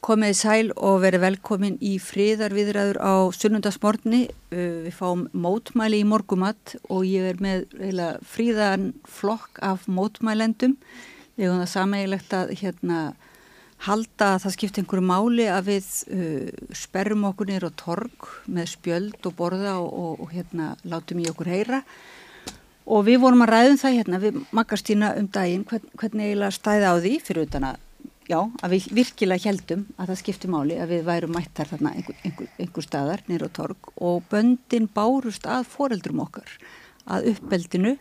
[0.00, 4.22] Komið sæl og verið velkomin í fríðarviðræður á sunnundasmorni.
[4.48, 7.66] Uh, við fáum mótmæli í morgumatt og ég er með
[8.24, 10.78] fríðan flokk af mótmælendum.
[11.36, 13.02] Við hefum það sameigilegt að hérna,
[13.84, 18.72] halda að það skipta einhverju máli að við uh, sperrum okkur nýra á torg með
[18.72, 21.82] spjöld og borða og, og, og hérna, látum í okkur heyra.
[22.88, 26.88] Og við vorum að ræðum það hérna við Magastína um daginn hvern, hvernig eiginlega stæði
[26.88, 27.86] á því fyrir utan að
[28.30, 32.18] já, að við virkilega heldum að það skipti máli að við værum mættar þarna einhver,
[32.24, 36.52] einhver, einhver staðar nýra á torg og böndin bárust að foreldrum okkar
[37.10, 37.96] að uppbeldinu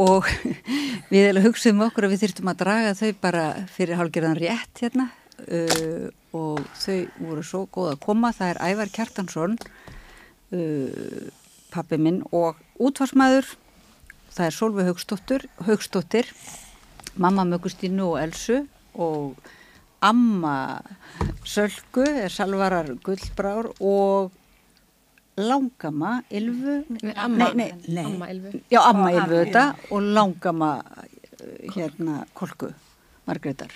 [0.00, 0.28] og
[1.12, 5.10] við erum hugsaðum okkur að við þurftum að draga þau bara fyrir hálfgerðan rétt hérna.
[5.40, 11.30] Uh, og þau voru svo góð að koma, það er Ævar Kjartansson uh,
[11.72, 13.48] pappi minn og útvarsmaður
[14.34, 14.90] það er Solveig
[15.64, 16.34] Haugstóttir
[17.16, 18.60] mamma Mögustínu og Elsu
[18.94, 19.34] og
[20.00, 20.80] amma
[21.44, 24.30] Sölgu er Salvarar Gullbrár og
[25.36, 26.84] langama Ylvu
[27.16, 30.70] amma, nei, nei, amma Ylvu já, amma Ylvu þetta og langama
[31.40, 32.70] eh, hérna Kolku
[33.28, 33.72] Margreðar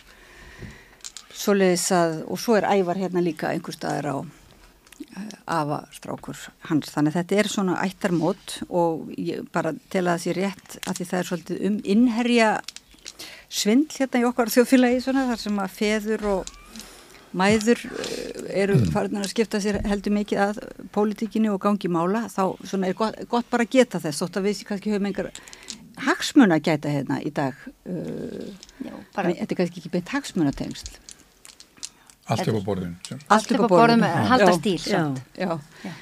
[1.35, 6.39] Svoleiðis að, og svo er ævar hérna líka einhver staðar á eh, afastrákur
[6.69, 10.79] hans, þannig að þetta er svona ættarmót og ég bara tel að það sé rétt
[10.85, 12.51] að því það er svolítið um innherja
[13.55, 16.53] svindl hérna í okkar þjóðfélagi svona þar sem að feður og
[17.35, 18.91] mæður eh, eru mm.
[18.95, 20.61] farin að skipta sér heldur mikið að
[20.95, 24.49] pólitíkinu og gangi mála þá svona er gott, gott bara að geta þess þótt að
[24.49, 25.31] við kannski höfum einhver
[26.05, 28.47] hagsmun að gæta hérna í dag uh,
[28.83, 30.99] Já, bara, þetta er kannski ekki beint hagsmunatengsl
[32.25, 32.95] Allt upp á borðin
[33.29, 35.03] Allt upp á borðin með halda stíl já,
[35.37, 35.55] já.
[35.85, 35.93] Já.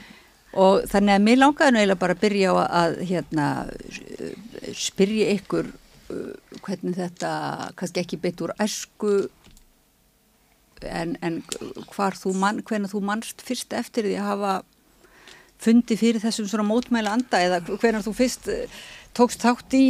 [0.53, 3.47] og þannig að mér langaði nú eiginlega bara að byrja á að hérna,
[4.78, 5.73] spyrja ykkur
[6.62, 7.30] hvernig þetta
[7.78, 9.14] kannski ekki beitt úr æsku
[10.82, 14.55] en, en þú mann, hvernig þú mannst fyrst eftir því að hafa
[15.62, 18.64] fundi fyrir þessum svona mótmæla anda eða hvernig þú fyrst uh,
[19.14, 19.86] tókst þátt í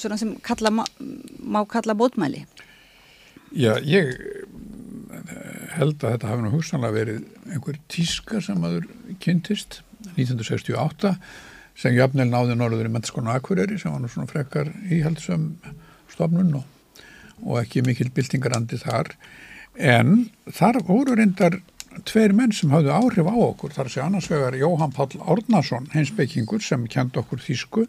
[0.00, 2.46] svona sem kalla, má kalla mótmæli?
[3.52, 4.16] Já, ég
[5.76, 8.88] held að þetta hafi nú hugsanlega verið einhver tíska sem aður
[9.22, 9.82] kynntist
[10.14, 11.12] 1968
[11.78, 15.54] sem jafnvel náði norður í mennskonu Akureyri sem var nú svona frekar íhaldsum
[16.12, 16.66] stofnun og,
[17.42, 19.14] og ekki mikil byltingarandi þar.
[19.80, 21.60] En þar voru reyndar
[22.08, 26.64] tveir menn sem hafðu áhrif á okkur þar sé annars vegar Jóhann Pál Árnason heimsbyggingur
[26.64, 27.86] sem kend okkur þýsku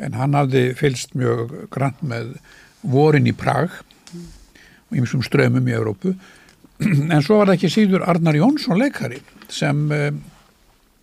[0.00, 2.34] en hann hafði fylst mjög grann með
[2.82, 3.74] vorin í Prag
[4.90, 6.14] og ymsum strömmum í Európu
[7.14, 9.20] en svo var það ekki síður Arnar Jónsson leikari
[9.52, 10.10] sem eh,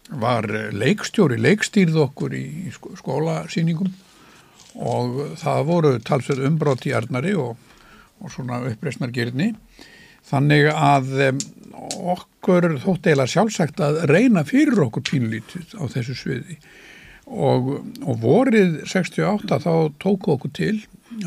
[0.09, 3.91] var leikstjóri, leikstýrð okkur í skólasýningum
[4.77, 7.57] og það voru talsveit umbrátt í Arnari og,
[8.21, 9.53] og svona uppreysnargirni
[10.27, 11.39] þannig að
[11.97, 16.57] okkur þótt eila sjálfsagt að reyna fyrir okkur pínlítið á þessu sviði.
[17.27, 17.73] Og,
[18.07, 20.75] og vorið 68 þá tóku okkur til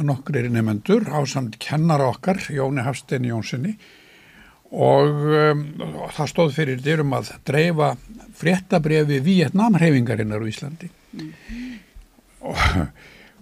[0.00, 3.74] nokkur er nefnendur á samt kennar okkar Jóni Hafstein Jónssoni
[4.70, 5.62] og um,
[6.14, 7.94] það stóð fyrir dyrum að dreifa
[8.38, 11.72] fréttabriði Vietnamreifingarinnar á Íslandi mm -hmm.
[12.40, 12.86] og,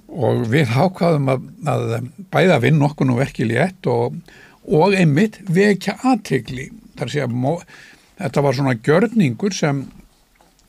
[0.09, 4.17] og við hákaðum að, að bæða vinn okkur nú verkili ett og,
[4.65, 7.65] og einmitt vekja aðtegli þar sé að
[8.19, 9.87] þetta var svona gjörningur sem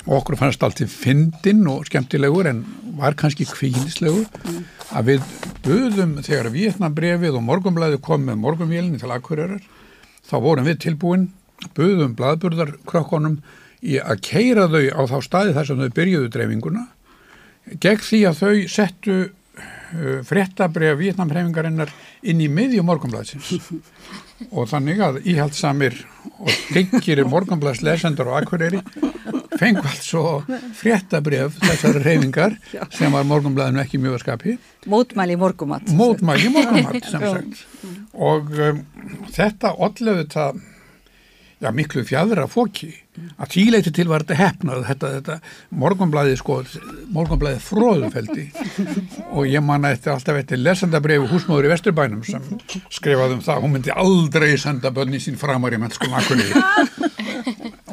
[0.06, 2.66] okkur fannst allt til fyndin og skemmtilegur en
[3.00, 4.64] var kannski kvínislegur mm.
[4.92, 5.22] að við
[5.64, 9.62] buðum þegar Vietnambrefið og morgumblæði kom með morgumvélni til Akureyrar
[10.30, 11.28] þá vorum við tilbúin,
[11.76, 13.40] buðum bladburðarkrökkunum
[13.82, 16.86] í að keira þau á þá staði þar sem þau byrjuðu dreifinguna.
[17.80, 23.52] Gegn því að þau settu uh, fréttabrið Vietnamhreifingarinnar inn í miðju morgunblæðsins
[24.56, 26.00] og þannig að íhaldsamir
[26.40, 28.82] og tryggir morgunblæðs lesendur og akkurýri
[29.60, 30.24] fengu allt svo
[30.80, 32.58] fréttabref þessari reyfingar
[32.98, 34.58] sem var morgunblæðinu ekki mjög að skapi.
[34.90, 37.64] Mótmæli morgumatt Mótmæli morgumatt sem sagt.
[38.16, 38.84] Og um,
[39.36, 40.50] þetta odlaði þetta
[41.60, 42.90] já, miklu fjadra fóki
[43.40, 46.60] að tíleiti til var þetta hefnað þetta, þetta morgunblæði sko
[47.16, 48.46] morgunblæði fróðufeldi
[49.36, 52.46] og ég manna eftir alltaf eftir lesendabreyfu húsmóður í Vesturbænum sem
[52.88, 56.48] skrifaði um það hún myndi aldrei senda bönni sín framar í mennskum akkunni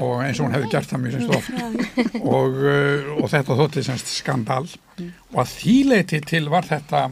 [0.02, 3.86] og eins og hún hefði gert það mjög semst oft og, uh, og þetta þótti
[3.86, 4.66] semst skandal.
[5.32, 7.08] Og að þýleiti til var þetta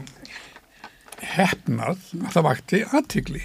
[1.35, 3.43] hefnað að það vakti aðtikli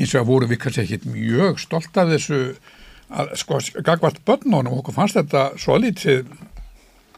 [0.00, 2.40] eins og að voru við kannski ekki mjög stolt af þessu
[3.10, 6.28] að sko gagvart börnunum okkur fannst þetta svo litið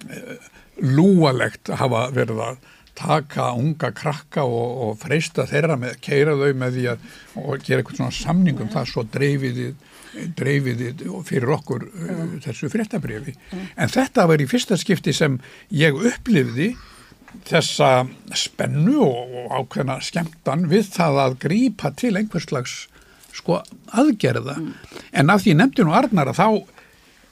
[0.09, 0.39] e,
[0.83, 2.63] lúalegt að hafa verið að
[2.99, 7.07] taka unga krakka og, og freista þeirra með, keira þau með því að
[7.41, 9.69] og gera eitthvað svona samning um það svo dreifiði
[10.39, 10.93] dreifiði
[11.27, 13.35] fyrir okkur uh, þessu fréttabrifi.
[13.77, 15.39] En þetta var í fyrsta skipti sem
[15.75, 16.73] ég upplifði
[17.49, 18.05] þessa
[18.37, 22.77] spennu og, ákveðna skemmtan við það að grípa til einhvers slags
[23.33, 23.63] sko
[23.97, 24.59] aðgerða.
[25.17, 26.49] En af því nefndi nú Arnar að þá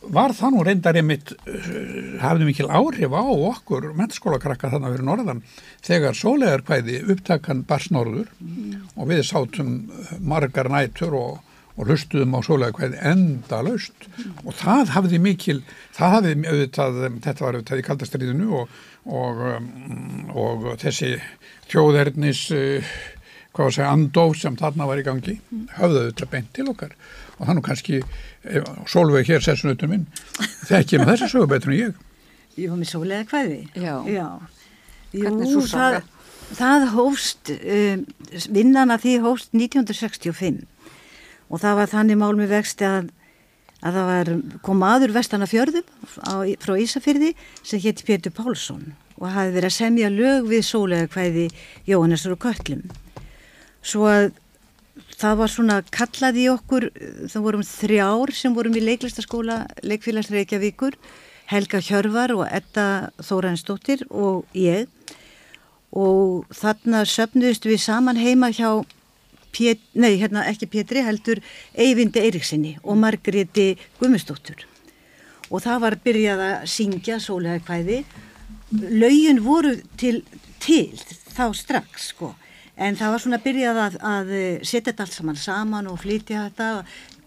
[0.00, 5.08] var það nú reyndar einmitt uh, hafði mikil áhrif á okkur mennskólakrakka þannig að vera
[5.10, 5.42] norðan
[5.84, 8.88] þegar sólegarkvæði upptakan barsnorður mm.
[8.96, 9.74] og við sátum
[10.24, 11.34] margar nætur og,
[11.80, 14.42] og hlustuðum á sólegarkvæði enda laust mm.
[14.44, 15.58] og það hafði mikil
[15.96, 18.74] það hafði auðvitað, þetta var auðvitað í kaldastriðinu og,
[19.08, 19.70] og, um,
[20.36, 21.14] og þessi
[21.70, 22.92] þjóðernis uh,
[23.56, 25.64] hvað að segja andóf sem þarna var í gangi mm.
[25.78, 26.94] höfðu auðvitað beint til okkar
[27.38, 28.02] og þannig kannski
[28.88, 30.06] Solveig hér sessunutum minn
[30.68, 32.06] þekkið með þessi sögu betur en ég
[32.60, 34.26] Jú, með Sólega hvaði Já, Já.
[35.16, 36.02] Jú, það,
[36.58, 38.04] það hófst um,
[38.52, 40.60] vinnan að því hófst 1965
[41.50, 43.10] og það var þannig mál með vexti að,
[43.82, 44.32] að það var,
[44.66, 45.94] kom aður vestana fjörðum
[46.24, 51.10] á, frá Ísafyrði sem hétti Pétur Pálsson og hafi verið að semja lög við Sólega
[51.12, 51.50] hvaði
[51.90, 52.86] Jóhannesur og Köllum
[53.82, 54.30] svo að
[55.20, 56.86] það var svona kallað í okkur,
[57.28, 60.96] það vorum þrjár sem vorum í leiklistaskóla Leikfélags Reykjavíkur,
[61.50, 64.88] Helga Hjörvar og Edda Þóransdóttir og ég.
[65.90, 68.84] Og þarna söpnuðist við saman heima hjá,
[69.50, 71.40] Pét, nei hérna ekki Pétri heldur
[71.74, 74.66] Eyvindi Eiríksinni og Margreti Gummistóttur
[75.50, 78.04] og það var byrjað að syngja sólega hvæði,
[78.70, 80.22] laugin voru til,
[80.62, 80.86] til
[81.34, 82.34] þá strax sko.
[82.80, 84.30] En það var svona að byrjað að, að
[84.62, 86.68] setja þetta allt saman saman og flytja þetta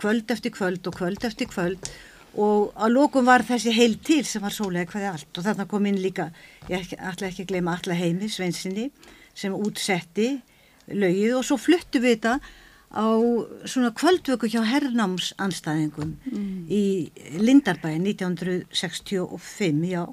[0.01, 1.91] kvöld eftir kvöld og kvöld eftir kvöld.
[2.33, 5.29] Og að lókum var þessi heil til sem var sólega hvaði allt.
[5.37, 6.31] Og þarna kom inn líka,
[6.71, 8.87] ég ætla ekki að gleyma alla heimi, Svensinni,
[9.37, 10.31] sem útsetti
[10.88, 12.39] lögið og svo fluttu við þetta
[12.94, 13.09] á
[13.65, 16.51] svona kvöldvöku hjá herrnámsanstæðingum mm.
[16.69, 17.09] í
[17.41, 20.03] Lindarbæi 1965, já,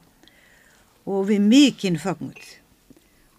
[1.05, 2.57] og við mikinn fögnuð.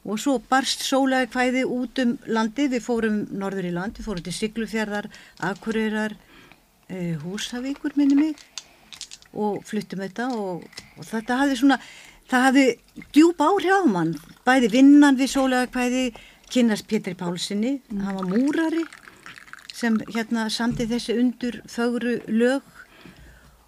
[0.02, 4.26] Og svo barst sólega hvæði út um landi, við fórum norður í land, við fórum
[4.26, 5.10] til Siglufjörðar,
[5.46, 6.16] Akureyrar,
[6.90, 8.48] eh, Húsavíkur minni mig
[9.34, 10.66] og fluttum þetta og,
[10.98, 11.78] og þetta hafði svona,
[12.30, 12.66] það hafði
[13.16, 16.12] djúb áhrif á mann, bæði vinnan við sólega hvæði,
[16.52, 18.04] kynast Pétri Pálssoni, mm.
[18.06, 18.84] hann var múrari
[19.74, 22.62] sem hérna samti þessi undur fögru lög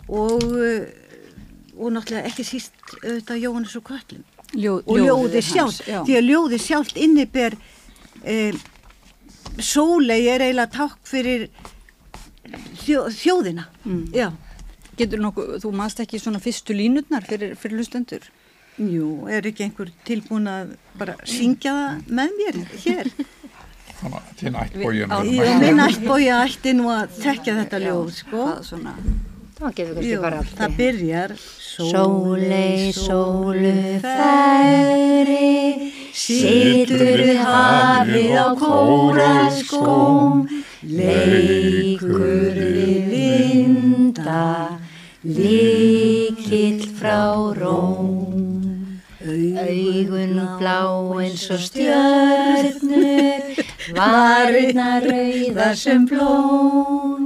[0.07, 0.43] og,
[1.79, 6.59] og náttúrulega ekki síst auðvitað Jóhannes og Kvöllum Ljó, og ljóði sjálf því að ljóði
[6.61, 7.55] sjálf inniber
[8.21, 8.53] eh,
[9.57, 11.47] sólei er eiginlega takk fyrir
[12.83, 14.41] þjó, þjóðina mm.
[14.93, 18.27] Getur nokkuð, þú maðurst ekki svona fyrstu línutnar fyrir, fyrir hlustendur?
[18.81, 23.11] Jú, er ekki einhver tilbúin að bara syngja það með mér hér?
[23.99, 24.95] Þannig að þín ættbói
[25.61, 28.47] Minn ættbói ætti nú að tekja þetta ljóð sko.
[28.49, 28.95] Það svona
[30.39, 30.55] allt.
[30.57, 31.37] Það byrjar
[31.73, 40.43] Sólei, sólu færi, situr við hafið á kóralskóm,
[40.85, 44.45] leikur við vinda,
[45.25, 47.23] líkill frá
[47.57, 48.32] róm.
[49.33, 50.79] Augun blá
[51.17, 53.61] eins og stjörnur,
[53.97, 57.23] varirna rauðar sem blóm.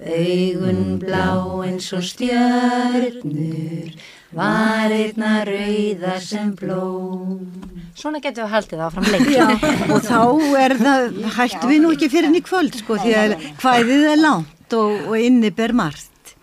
[0.00, 1.28] Augun blá
[1.68, 3.92] eins og stjörnur,
[4.34, 7.46] varirna rauða sem blóm.
[7.94, 9.36] Svona getur við haldið áfram lengi.
[9.36, 9.46] Já,
[9.86, 10.22] og þá
[10.64, 14.78] er það, hættu við nú ekki fyrir henni kvöld sko, því að hvæðið er langt
[14.78, 16.34] og, og inni ber margt.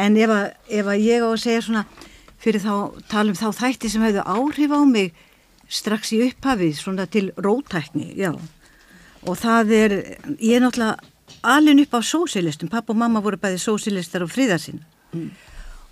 [0.00, 1.84] En ef að, ef að ég á að segja svona,
[2.44, 2.74] fyrir þá
[3.08, 5.14] talum þá þætti sem hefðu áhrif á mig
[5.72, 8.34] strax í upphafið, svona til rótækni, já.
[9.24, 9.94] Og það er,
[10.36, 10.98] ég er náttúrulega
[11.44, 14.82] alin upp á sósilistum, papp og mamma voru bæði sósilistar og fríðarsinn
[15.12, 15.30] mm.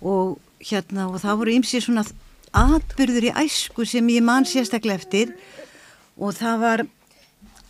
[0.05, 2.05] og hérna og það voru ymsið svona
[2.53, 5.33] atbyrður í æsku sem ég man sérstaklega eftir.
[6.21, 6.85] Og það var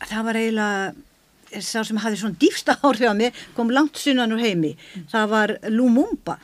[0.03, 4.43] það var eiginlega sá sem hafði svona dýfsta áhrif á mig kom langt sunnan úr
[4.43, 4.73] heimi.
[5.11, 6.39] Það var Lumumba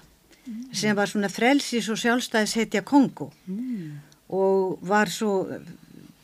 [0.50, 0.74] mm.
[0.74, 3.94] sem var svona frelsis og sjálfstæðis heitja Kongo mm.
[4.36, 5.46] og var svo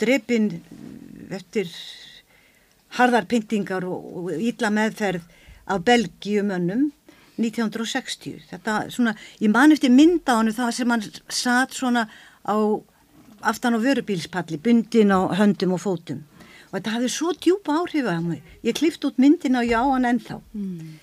[0.02, 0.52] drefin
[1.30, 1.70] eftir
[2.98, 5.24] harðarpyntingar og, og ítla meðferð
[5.66, 6.92] af Belgiumönnum
[7.42, 8.44] 1960.
[8.52, 12.06] Þetta svona, ég man eftir mynda á hann það sem hann satt svona
[12.46, 12.56] á
[13.46, 16.24] aftan á vörubílspalli, bundin á höndum og fótum.
[16.72, 18.44] Og þetta hafði svo djúpa áhrif á mig.
[18.64, 20.40] Ég klift út myndina og já hann ennþá.
[20.54, 21.00] Mm.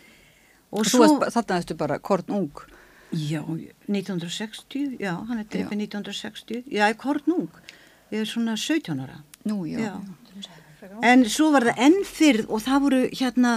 [0.73, 2.65] Og, og svo, þarna erstu bara korn ung.
[3.13, 3.43] Já,
[3.89, 6.63] 1960, já, hann er drefið 1960.
[6.73, 7.49] Já, korn ung.
[8.13, 9.19] ég er svona 17 ára.
[9.49, 9.79] Nú, já.
[9.81, 10.01] Já.
[11.03, 13.53] En svo var það enn fyrr og það voru hérna,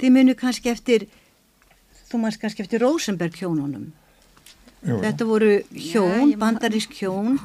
[0.00, 1.06] þið munu kannski eftir,
[2.10, 3.92] þú mannst kannski eftir Rosenberg hjónunum.
[4.84, 4.98] Jú.
[5.00, 7.38] Þetta voru hjón, ég man- bandarísk hjón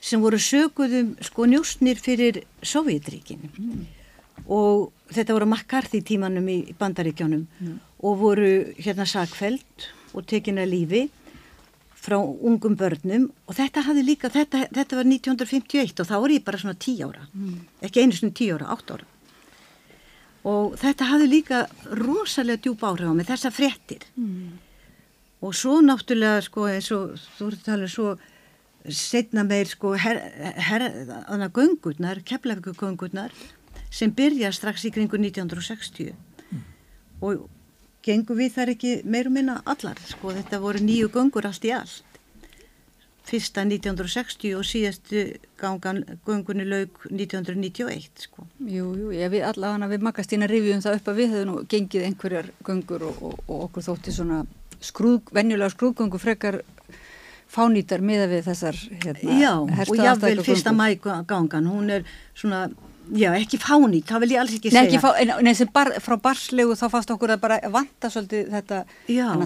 [0.00, 3.50] sem voru söguðum sko njóstnir fyrir Sovjetríkin
[4.48, 7.44] og þetta voru McCarthy tímanum í bandaríkjónum
[8.02, 9.60] og voru hérna sakfæld
[10.12, 11.02] og tekin að lífi
[12.02, 13.28] frá ungum börnum.
[13.46, 17.06] Og þetta hafði líka, þetta, þetta var 1951 og þá var ég bara svona 10
[17.06, 17.28] ára,
[17.82, 19.08] ekki einu svona 10 ára, 8 ára.
[20.52, 21.62] Og þetta hafði líka
[22.00, 24.02] rosalega djúb áhrif á mig, þessa fréttir.
[25.42, 28.16] Og svo náttúrulega sko eins og þú ert að tala um svo
[28.90, 30.18] setna meir sko her,
[30.58, 30.82] her,
[31.28, 33.30] hana göngurnar, keflagu göngurnar
[33.92, 36.14] sem byrja strax í kringu 1960
[37.22, 37.44] og
[38.02, 41.74] gengum við þar ekki meir og minna allar sko þetta voru nýju göngur allt í
[41.76, 42.08] allt
[43.26, 45.22] fyrsta 1960 og síðastu
[45.60, 51.12] gangan göngunni laug 1991 sko Jú, jú, ég við allavega við Magastína rifjum það upp
[51.12, 54.42] að við hefum gengið einhverjar göngur og, og, og okkur þótti svona
[54.82, 56.62] skrúð, venjulega skrúðgöngu frekar
[57.52, 60.80] fánýtar miða við þessar hérna, Já, og jáfnvel fyrsta göngur.
[60.80, 62.66] mæ gangan, hún er svona,
[63.10, 64.88] já, ekki fánýtt, það vil ég alls ekki Nei, segja.
[64.88, 68.50] ekki fá, en, en þessi bar, frá barslegu þá fannst okkur að bara vanta svolítið
[68.54, 68.82] þetta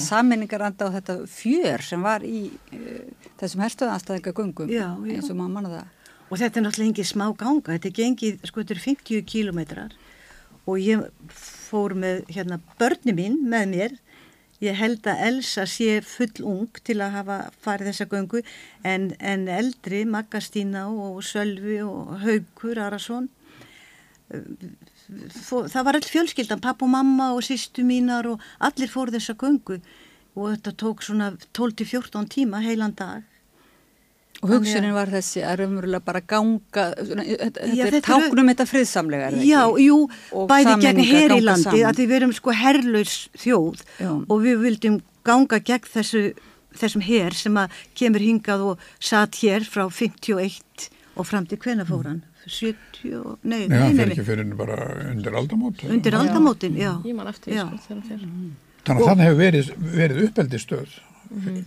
[0.06, 5.14] saminningaranda og þetta fjör sem var í uh, þessum herstöðanstæðinga göngum Já, já.
[5.16, 5.92] eins og maður manna það.
[6.26, 9.96] Og þetta er náttúrulega engin smá ganga, þetta er gengið, sko, þetta er 50 kílómetrar
[10.66, 13.94] og ég fór með, hérna, börni mín með mér,
[14.64, 18.42] ég held að Elsa sé full ung til að hafa farið þessa göngu,
[18.82, 23.28] en, en eldri, Maggastína og Sölvi og Haugur Arason,
[24.30, 29.78] það var all fjölskyldan, papp og mamma og sýstu mínar og allir fór þessa göngu
[30.36, 33.22] og þetta tók svona 12-14 tíma heilan dag.
[34.44, 38.26] Og hugsunin var þessi að raunverulega bara ganga, svona, þetta, Já, þetta er þetta eru-
[38.26, 39.86] táknum þetta friðsamlega, er það Já, ekki?
[39.86, 39.96] jú,
[40.36, 44.10] Og bæði gegn her í landi að við verum sko herlaus þjóð Já.
[44.28, 46.22] og við vildum ganga gegn þessu,
[46.76, 51.86] þessum her sem að kemur hingað og satt hér frá 51 og fram til hvena
[51.88, 52.22] fór hann?
[52.46, 54.76] 70, og- nei, Nei, hann nei, fer nei, ekki fyrir henni bara
[55.10, 55.82] undir aldamót.
[55.84, 56.92] undir aldamótin, já.
[57.04, 57.66] Ég man eftir því, Já.
[57.82, 57.94] sko.
[58.86, 60.88] Þannig að þannig hefur verið, verið uppeldistöð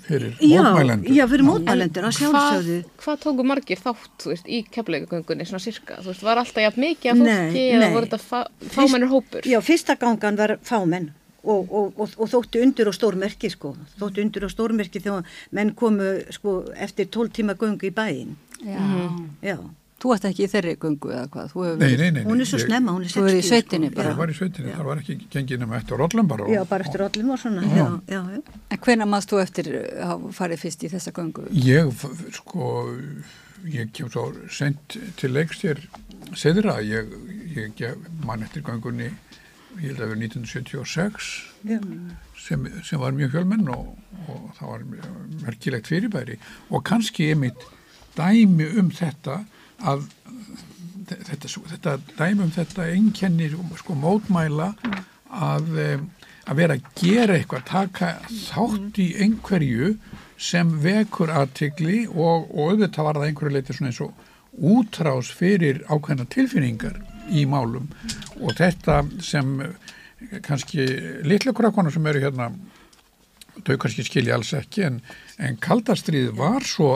[0.07, 1.11] fyrir Já, mótmælendur.
[1.15, 2.77] já, fyrir mótmælendur að sjálfsögðu.
[2.79, 5.97] Hvað, hvað tóku margir þátt, þú veist, í keflaugagöngunni, svona sirka?
[5.99, 7.93] Þú veist, var alltaf jafn mikið af Nei, fólki eða nei.
[7.93, 9.41] voru þetta fa fámennur hópur?
[9.43, 11.09] Já, fyrsta gangan var fámenn
[11.43, 15.73] og, og, og, og þótti undur og stórmerki sko, þótti undur og stórmerki þegar menn
[15.75, 18.35] komu sko eftir 12 tíma göngu í bæinn.
[18.63, 18.79] Já.
[19.43, 19.57] Já,
[19.99, 21.47] Þú ert ekki í þeirri göngu eða hvað?
[21.51, 22.23] Þú hefur Nei, nei, nei.
[22.23, 23.19] hún er svo ég- snemma, hún er 60.
[23.19, 23.95] Þú er í sveitinni sko.
[23.99, 24.09] bara.
[24.13, 26.43] Ég var í sveitinni, þar var ekki gengið nema eftir rollum bara.
[26.45, 28.41] og- Já, bara eftir öllum og svona, já, já, já.
[28.71, 29.65] En hvenær maður þú eftir
[29.99, 31.47] að hafa farið fyrst í þessa göngu?
[31.51, 31.91] Ég,
[32.31, 32.95] sko,
[33.67, 35.81] ég kem svo sent til leiks hér
[36.33, 37.11] seðra, ég,
[37.57, 39.11] ég gef mann eftir göngunni,
[39.81, 41.79] ég held að vera 1976, já.
[42.37, 43.97] sem, sem var mjög fjölmenn og,
[44.29, 46.37] og það var mjög merkilegt fyrirbæri
[46.71, 47.67] og kannski einmitt
[48.15, 49.41] dæmi um þetta
[49.79, 50.07] að
[51.09, 54.73] þetta, þetta dæmi um þetta einkenni sko mótmæla
[55.29, 56.07] að, em,
[56.49, 58.11] að vera að gera eitthvað, taka
[58.49, 59.93] þátt í einhverju
[60.39, 64.27] sem vekur aðtigli og, og auðvitað var það einhverju leiti svona eins og
[64.59, 67.89] útrás fyrir ákveðna tilfinningar í málum
[68.39, 70.85] og þetta sem eh, kannski
[71.27, 72.49] litlu krakkona sem eru hérna
[73.65, 75.01] þau kannski skilja alls ekki en,
[75.37, 76.95] en kaldastrið var svo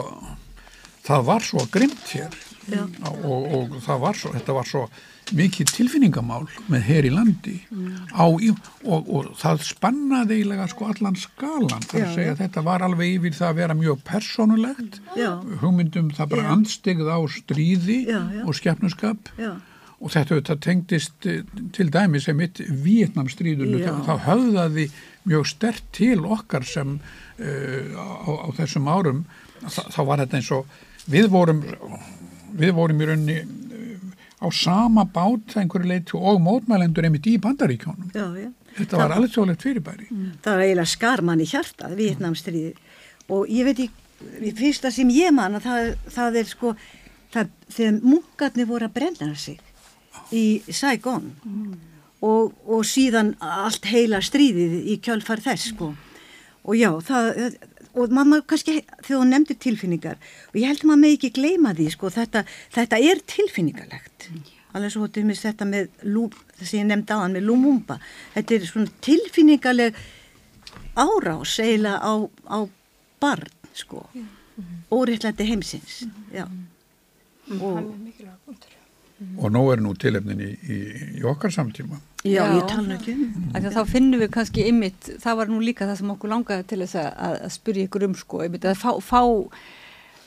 [1.03, 2.35] það var svo grimt hér.
[3.23, 4.83] Og, og það var svo þetta var svo
[5.33, 7.53] mikið tilfinningamál með hér í landi.
[8.11, 8.51] Á, í-
[8.83, 11.85] og, og það spannaði eiginlega sko allan skalan.
[11.89, 14.99] Þar að segja að þetta var alveg yfir það að vera mjög persónulegt.
[15.17, 15.29] Já.
[15.63, 16.51] hugmyndum það bara Já.
[16.57, 17.99] anstigð á stríði
[18.43, 19.31] og skepnuskap.
[19.39, 19.53] Já,
[20.03, 21.41] og þetta auðvitað tengdist eh,
[21.71, 23.93] til dæmis sem mitt Vietnamstríðunu Já.
[24.03, 24.87] það höfðaði
[25.23, 29.23] mjög stert til okkar sem uh, á, á þessum árum.
[29.63, 30.67] Þá var þetta eins og
[31.07, 31.63] við vorum
[32.59, 33.37] við vorum í raunni
[34.43, 38.49] á sama bát einhverju leiti og mótmælendur einmitt í bandaríkjónum já, já.
[38.77, 40.09] þetta var alveg tjólegt fyrirbæri.
[40.43, 42.73] Það var eiginlega skarmann í hjartað, Vietnamstríði
[43.31, 46.73] og ég veit ekki, fyrsta sem ég man að það, það er sko,
[47.33, 49.59] það, þegar munkarnir voru að brenna sig
[50.33, 51.33] í Saigon.
[52.23, 55.89] Og, og síðan allt heila stríðið í kjölfar þess sko.
[56.63, 57.57] Og já, það,
[57.93, 60.17] og mamma kannski þegar hún nefndir tilfinningar
[60.49, 64.27] og ég held að maður með ekki gleyma því sko, þetta, þetta er tilfinningalegt.
[64.73, 67.99] Alveg svo til mis þetta með það sem ég nefndi aðan með Lumumba.
[68.33, 69.99] Þetta er svona tilfinningaleg
[70.97, 72.13] árás eiginlega á,
[72.49, 72.59] á
[73.21, 74.05] barn sko.
[74.93, 76.45] Óriðlæti heimsins já.
[77.59, 77.93] og
[79.53, 80.79] nú er nú tilefnin í, í,
[81.19, 81.99] í okkar samtíma.
[82.23, 82.55] Já, Já.
[82.55, 83.13] ég tala ekki.
[83.51, 86.31] Af því að þá finnum við kannski ymmit, það var nú líka það sem okkur
[86.31, 89.21] langaði til þess að, að spyrja ykkur um sko, ymmit, að fá, fá,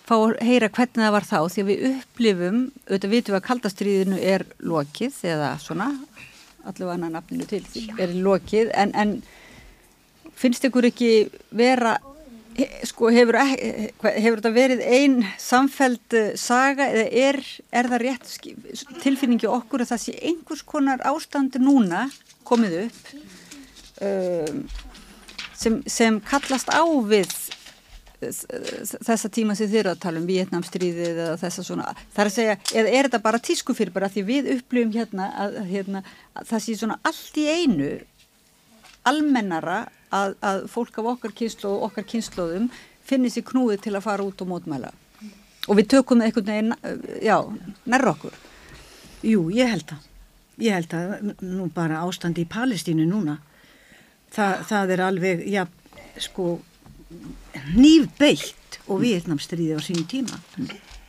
[0.09, 3.47] fá að heyra hvernig það var þá því að við upplifum, auðvitað vitum við að
[3.49, 5.89] kaldastriðinu er lokið eða svona,
[6.67, 9.17] allavega annan nafninu til því, er lokið en, en
[10.37, 11.11] finnst ykkur ekki
[11.57, 11.97] vera
[12.89, 17.39] sko hefur, hefur þetta verið ein samfeld eh, saga eða er,
[17.71, 18.33] er það rétt
[19.03, 22.07] tilfinningi okkur að það sé einhvers konar ástandi núna
[22.47, 23.13] komið upp
[24.07, 24.63] um,
[25.57, 27.35] sem, sem kallast á við
[28.17, 32.37] þessa tíma sem þið eru að tala um Vietnamstríðið eða þessa svona það er að
[32.39, 36.49] segja, eða er þetta bara tísku fyrir bara því við upplifum hérna að, hérna, að
[36.55, 37.91] það sé svona allt í einu
[39.07, 39.83] almennara
[40.15, 42.71] að, að fólk af okkar kynslu og okkar kynnslóðum
[43.07, 44.93] finnir sér knúið til að fara út og mótmæla
[45.67, 47.39] og við tökum það einhvern veginn uh, já,
[47.87, 48.37] nærra okkur
[49.27, 50.05] Jú, ég held það.
[50.63, 53.37] Ég held að nú bara ástandi í Palestínu núna,
[54.33, 55.65] það, það er alveg, já,
[56.23, 56.47] sko,
[57.77, 60.41] nýfbeitt og viðnamstriði á sínum tíma.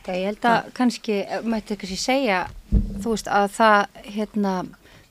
[0.08, 4.54] Ég held að kannski, eh, mætti kannski segja, þú veist, að það, hérna,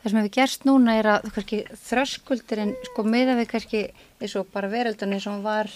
[0.01, 3.83] það sem hefur gerst núna er að kannski þröskuldurinn, sko, meða við kannski
[4.21, 5.71] eins og bara og hann var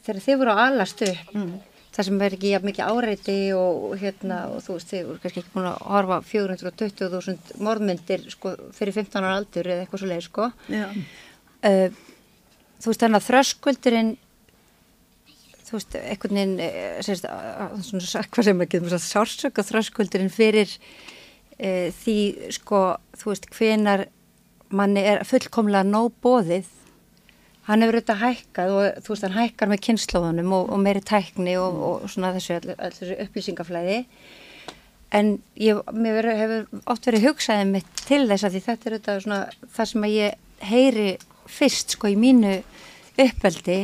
[0.00, 1.34] þegar þið voru að alast upp,
[1.90, 5.54] það sem er ekki mikið áreiti og, hérna, og þú veist, þið voru kannski ekki
[5.56, 10.50] búin að horfa 420.000 morðmyndir, sko, fyrir 15 ára aldur eða eitthvað svo leið, sko.
[11.60, 11.88] Uh,
[12.80, 14.12] þú veist, þannig að þröskuldurinn
[15.70, 17.26] þú veist, einhvern veginn eh, sérst,
[17.86, 20.72] svona hvað sem ekki sársöka þröskuldurinn fyrir
[21.60, 22.18] e, því
[22.56, 22.82] sko
[23.20, 24.06] þú veist, hvenar
[24.74, 26.68] manni er fullkomlega nóg bóðið
[27.70, 31.56] hann hefur auðvitað hækkað og þú veist, hann hækkar með kynnslóðunum og, og meiri tækni
[31.60, 33.98] og, og svona þessu, all, all þessu upplýsingaflæði.
[35.14, 38.96] En ég, mér veri, hefur oft verið hugsaðið mitt til þess að því þetta er
[38.96, 39.40] auðvitað svona
[39.76, 41.06] það sem að ég heyri
[41.50, 42.56] fyrst sko í mínu
[43.20, 43.78] uppveldi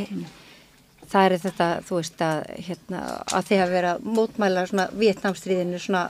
[1.10, 5.80] það er þetta, þú veist að hérna, að þið hafa verið að mótmæla svona Vietnamstríðinu
[5.82, 6.04] svona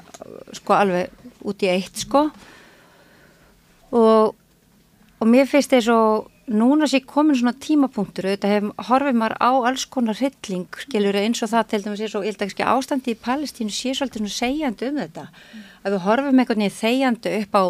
[0.56, 2.24] sko alveg út í eitt sko.
[3.96, 4.32] Og,
[5.20, 9.50] og mér finnst þess að núna sé komin svona tímapunktur auðvitað hef, horfið maður á
[9.70, 12.68] alls konar hrylling skilur eins og það til dæmis er svo ég held að ekki
[12.70, 15.26] ástandi í Palestínu sé svolítið svona segjandi um þetta.
[15.82, 17.64] Að við horfum einhvern veginn þegjandi upp á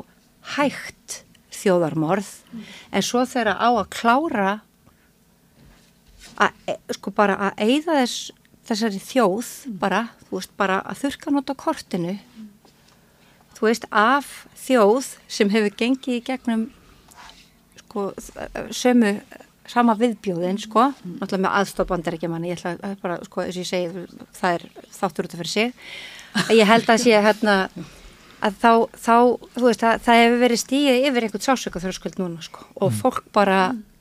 [0.57, 1.21] hægt
[1.57, 2.31] þjóðarmorð
[2.93, 4.53] en svo þegar á að klára
[6.37, 8.33] að e- sko bara að eigða þess
[8.67, 12.17] þessari þjóð bara, þú veist, bara að þurka nota kortinu.
[13.57, 14.31] Þú veist, af
[14.67, 16.67] þjóð sem hefur gengið í gegnum
[17.81, 18.11] sko,
[18.75, 19.17] sömu
[19.67, 23.65] sama viðbjóðin, sko náttúrulega með aðstofbandar ekki manni ég ætla að bara, sko, eins og
[23.65, 24.05] ég segi,
[24.37, 25.89] það er þáttur út af fyrir sig.
[26.37, 27.57] Að ég held að sé hérna
[28.45, 29.17] að þá, þá
[29.57, 33.25] þú veist, það, það hefur verið stíðið yfir einhvern sásöka þröskuld núna, sko og fólk
[33.35, 33.61] bara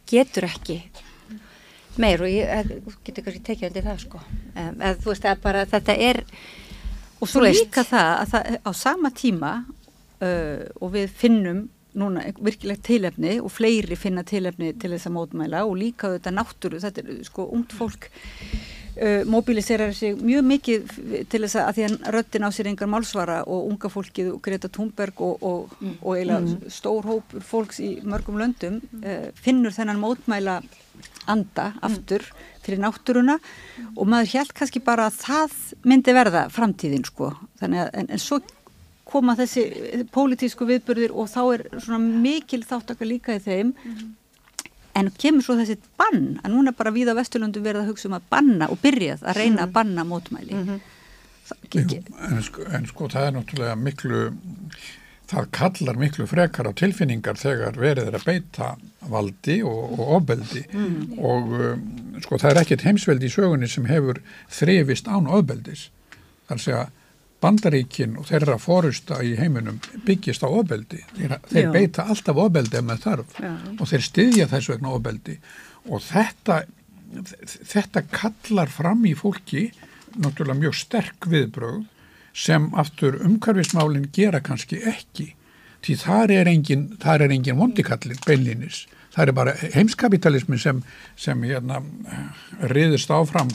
[0.10, 0.82] getur ekki
[2.01, 4.21] meir og ég eh, getur kannski tekið undir það, sko.
[4.55, 6.23] Um, eða þú veist, er bara, þetta er
[7.21, 12.84] og svo líka það að það á sama tíma uh, og við finnum núna virkilegt
[12.89, 17.21] tilefni og fleiri finna tilefni til þess að mótmæla og líka þetta náttúru, þetta er
[17.23, 20.95] sko ungt fólk uh, mobiliserar sig mjög mikið
[21.31, 24.41] til þess að, að því að röttin á sér engar málsvara og unga fólkið og
[24.43, 30.03] Greta Thunberg og, og, og eiginlega stór hópur fólks í mörgum löndum uh, finnur þennan
[30.03, 30.60] mótmæla
[31.31, 32.25] anda aftur
[32.65, 33.38] fyrir náttúruna
[33.95, 35.55] og maður held kannski bara að það
[35.86, 37.31] myndi verða framtíðin sko.
[37.62, 38.41] Þannig að en, en svo
[39.05, 43.73] koma þessi pólitísku viðburðir og þá er svona mikil þáttaka líka í þeim.
[44.95, 48.17] En kemur svo þessi bann að núna bara við á Vesturlundu verða að hugsa um
[48.17, 50.62] að banna og byrjað að reyna að banna mótmæli.
[51.45, 54.21] Það, Jú, ekki, en, sko, en sko það er náttúrulega miklu,
[55.30, 58.68] það kallar miklu frekar á tilfinningar þegar verið er að beita
[59.10, 60.66] valdi og, og ofbeldi
[61.18, 61.88] og um,
[62.24, 64.22] sko það er ekkert heimsveldi í sögunni sem hefur
[64.54, 65.90] þrifist án ofbeldis.
[66.50, 66.94] Það er að
[67.46, 71.02] bandaríkin og þeirra fórusta í heiminum byggist á ofbeldi.
[71.18, 73.52] Þeir, þeir beita alltaf ofbeldi ef með þarf Já.
[73.80, 75.40] og þeir styðja þess vegna ofbeldi
[75.86, 76.62] og þetta,
[77.74, 79.68] þetta kallar fram í fólki
[80.16, 81.84] náttúrulega mjög sterk viðbröð
[82.36, 85.32] sem aftur umhverfismálinn gera kannski ekki
[85.86, 88.86] því þar er engin, þar er engin vondikallin beinlínis.
[89.15, 90.82] Það er bara heimskapitalismin sem,
[91.15, 91.80] sem hérna,
[92.74, 93.52] riðist áfram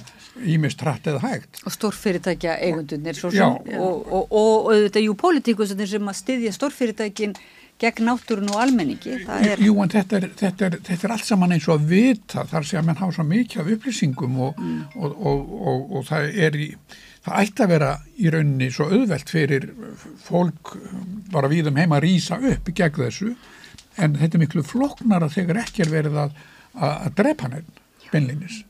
[0.47, 1.59] ímist hratt eða hægt.
[1.67, 6.17] og stórfyrirtækja eigundunir svo sem og, og, og, og þetta er jú pólitíkusinn sem að
[6.17, 7.35] styðja stórfyrirtækin
[7.81, 11.53] gegn náttúrun og almenningi er Jú, en þetta er, þetta, er, þetta er allt saman
[11.57, 14.65] eins og að vita þar sé að menn hafa svo mikið af upplýsingum og,
[14.95, 16.71] og, og, og, og það er í
[17.25, 19.69] það ætti að vera í rauninni svo auðvelt fyrir
[20.25, 20.75] fólk
[21.33, 23.35] bara við um heima að rýsa upp gegn þessu
[24.01, 26.39] en þetta er miklu floknara þegar ekki er verið að,
[26.79, 27.67] að, drepa hann
[28.11, 28.63] beinlinis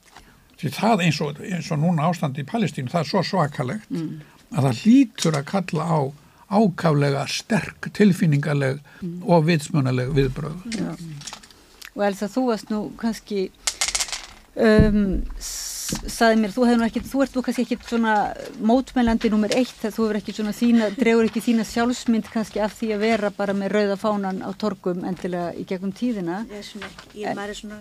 [0.61, 4.11] því það eins og, eins og núna ástandi í Palestínu það er svo svakalegt mm.
[4.57, 6.01] að það hlýtur að kalla á
[6.51, 9.21] ákaflega sterk, tilfinningaleg mm.
[9.31, 10.91] og vitsmunaleg viðbröð Já.
[11.95, 13.47] og Elsa þú varst nú kannski
[14.59, 15.21] um,
[15.90, 18.14] saði mér, þú ekki, þú ert þú kannski ekki svona
[18.62, 22.90] mótmælandi nummer eitt þegar þú ekki svona þína, drefur ekki þína sjálfsmynd kannski af því
[22.94, 26.44] að vera bara með rauða fánan á torgum endilega í gegnum tíðina.
[26.50, 27.81] Ég er svona, ég er maður svona,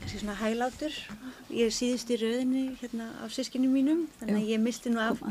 [0.00, 0.98] kannski svona hæglátur,
[1.50, 5.22] ég er síðust í rauðinni hérna af sískinu mínum, þannig að ég misti nú af,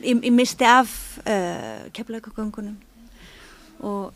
[0.00, 2.78] ég, ég misti af uh, keflaugagöngunum
[3.80, 4.12] og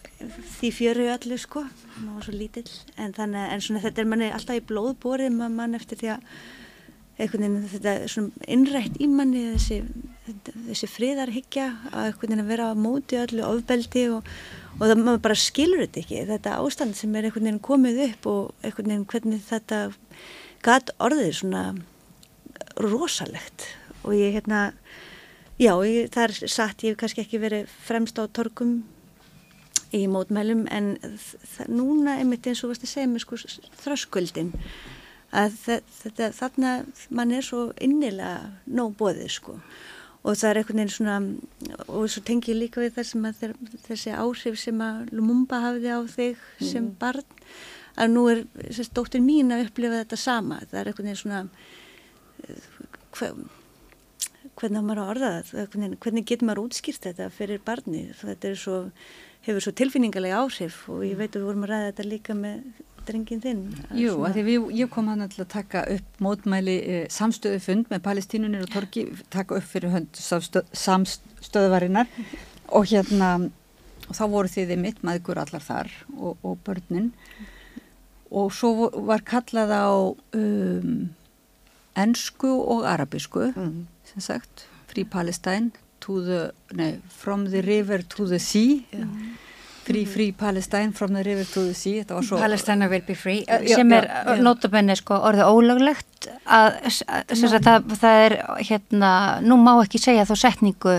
[0.59, 1.63] því fjöru allir sko,
[2.03, 5.57] maður var svo lítill, en þannig, en svona þetta er manni alltaf í blóðborið maður
[5.57, 6.27] mann eftir því að
[7.19, 9.81] einhvern veginn þetta svona innrætt í manni þessi,
[10.69, 14.31] þessi friðarhyggja að einhvern veginn að vera á móti öllu ofbeldi og,
[14.81, 18.31] og það maður bara skilur þetta ekki þetta ástand sem er einhvern veginn komið upp
[18.33, 19.81] og einhvern veginn hvernig þetta
[20.65, 21.65] gatt orðið svona
[22.81, 23.69] rosalegt.
[24.05, 24.73] Og ég hérna
[25.61, 28.83] já, ég, það er satt, ég kannski ekki verið fremst á torkum
[29.95, 30.97] í mótmælum en
[31.71, 33.39] núna einmitt eins og varst að segja mig sko
[33.85, 34.51] þröskuldin
[35.35, 36.73] að þetta, þarna
[37.11, 39.59] mann er svo innilega nóg bóðið sko.
[40.25, 41.17] Og það er einhvern veginn svona
[41.85, 43.57] og svo tengi ég líka við þessum að þeir,
[43.89, 46.69] þessi áhrif sem að Lumumba hafði á þig mm.
[46.71, 47.27] sem barn
[48.01, 51.43] að nú er þessi dóttir mín að upplifa þetta sama, það er einhvern veginn svona
[53.15, 53.37] hver,
[54.59, 58.81] hvernig maður á orðað hvernig, hvernig getur maður útskýrt þetta fyrir barni, þetta er svo
[59.45, 62.83] hefur svo tilfinningarlega áhrif og ég veit að við vorum að ræða þetta líka með
[63.09, 63.65] drengin þinn?
[63.99, 67.91] Jú, að því við, ég kom hann til að taka upp mótmæli eh, samstöðu fund
[67.93, 72.11] með palestínunir og torki, taka upp fyrir hönd samstöð, samstöðvarinnar
[72.77, 73.35] og hérna
[74.05, 77.13] og þá voru þið mitt maður allar þar og, og börnin
[78.35, 79.89] og svo var kallað á
[80.37, 81.09] um,
[81.95, 83.87] ennsku og arabisku mm.
[84.11, 85.73] sem sagt, Free Palestine
[86.05, 89.07] the, nei, from the river to the sea yeah.
[89.85, 92.05] Free, free Palestine from the river to the sea.
[92.09, 94.09] Svo, Palestine will be free uh, sem er
[94.41, 96.29] notabenni sko orðið ólöglegt.
[96.49, 99.13] Að, að það, það er hérna,
[99.45, 100.99] nú má ekki segja þá setningu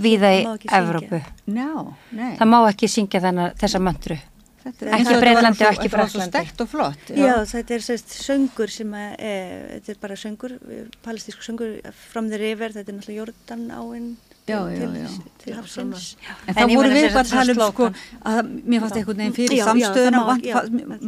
[0.00, 0.44] viða í
[0.80, 1.20] Evrópu.
[1.52, 4.18] No, það má ekki syngja þennar, þessa möndru
[4.62, 9.32] ekki Breitlandi og ekki það flott já, já þetta er sérst söngur sem að e,
[9.76, 10.54] þetta er bara söngur,
[11.02, 11.72] palestísku söngur
[12.12, 14.12] from the river, þetta er náttúrulega Jordan áinn
[14.42, 15.08] Já, já, já.
[15.38, 16.06] til hafsins
[16.50, 17.86] en þá voru við bara að tala um sko
[18.26, 20.22] að mér fannst einhvern veginn fyrir samstöðuna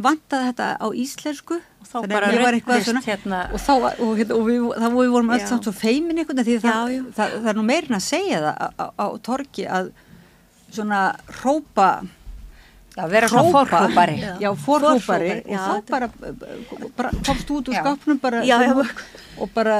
[0.05, 1.57] vantaði þetta á íslensku.
[1.85, 3.41] Þannig að ég var eitthvað svona hérna.
[3.51, 6.63] og þá og, hérna, og við, þá við vorum alls samt svo feimin einhvern veginn
[6.63, 9.91] því það, það, það er nú meirin að segja það á, á, á torki að
[10.71, 11.01] svona
[11.43, 11.89] rópa
[12.95, 16.07] að vera svona fórhópari já, fórhópari og þá bara,
[16.95, 18.71] bara komst út úr skapnum bara, já, já.
[19.41, 19.75] og bara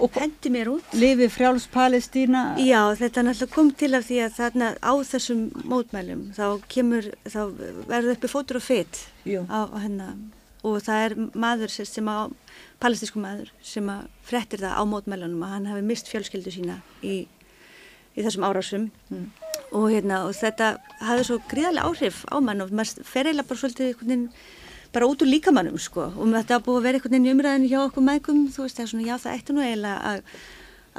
[0.00, 0.92] og hendi mér út.
[0.92, 2.58] lifi frjáls Palestína.
[2.60, 7.40] Já þetta náttúrulega kom til af því að þarna á þessum mótmælum þá kemur, þá
[7.88, 10.14] verður uppi fótur og feitt á, á hennar
[10.60, 12.28] og það er maður sem á
[12.80, 17.24] palestísku maður sem að frettir það á mótmælunum að hann hafi mist fjölskyldu sína í,
[18.12, 18.90] í þessum árásum.
[19.08, 19.30] Mm
[19.70, 23.62] og, hérna, og þetta hafði svo gríðarlega áhrif á mann og maður fer eiginlega bara
[23.62, 24.30] svolítið
[24.90, 27.70] bara út úr líkamannum sko og þetta hafa búið að vera einhvern veginn í umræðinu
[27.70, 30.22] hjá okkur mækum þú veist það er svona já það ætti nú eiginlega að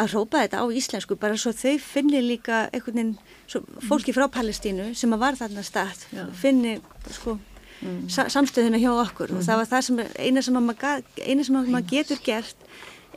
[0.02, 4.94] að rópa þetta á íslensku bara svo þau finni líka einhvern veginn fólki frá Palestínu
[4.96, 6.24] sem að var þarna stað já.
[6.32, 6.78] finni
[7.12, 7.36] sko
[7.82, 8.06] mm.
[8.08, 9.42] sa samstöðuna hjá okkur mm.
[9.42, 12.70] og það var það sem eina sem maður, eina sem maður getur gert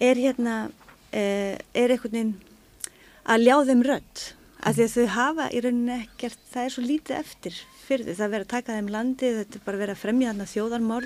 [0.03, 0.57] er hérna
[1.15, 2.35] eh, er einhvern veginn
[3.25, 4.25] að ljá þeim rödd
[4.63, 8.15] að því að þau hafa í rauninni ekkert, það er svo lítið eftir fyrir þau,
[8.21, 11.05] það verður að taka þeim landi, þetta er bara verið að fremja þarna þjóðarmál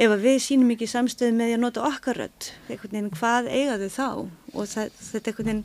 [0.00, 3.78] ef við sínum ekki samstöðu með því að nota okkar rödd, einhvern veginn hvað eiga
[3.82, 4.08] þau þá?
[4.54, 5.64] Og það, þetta, veginn,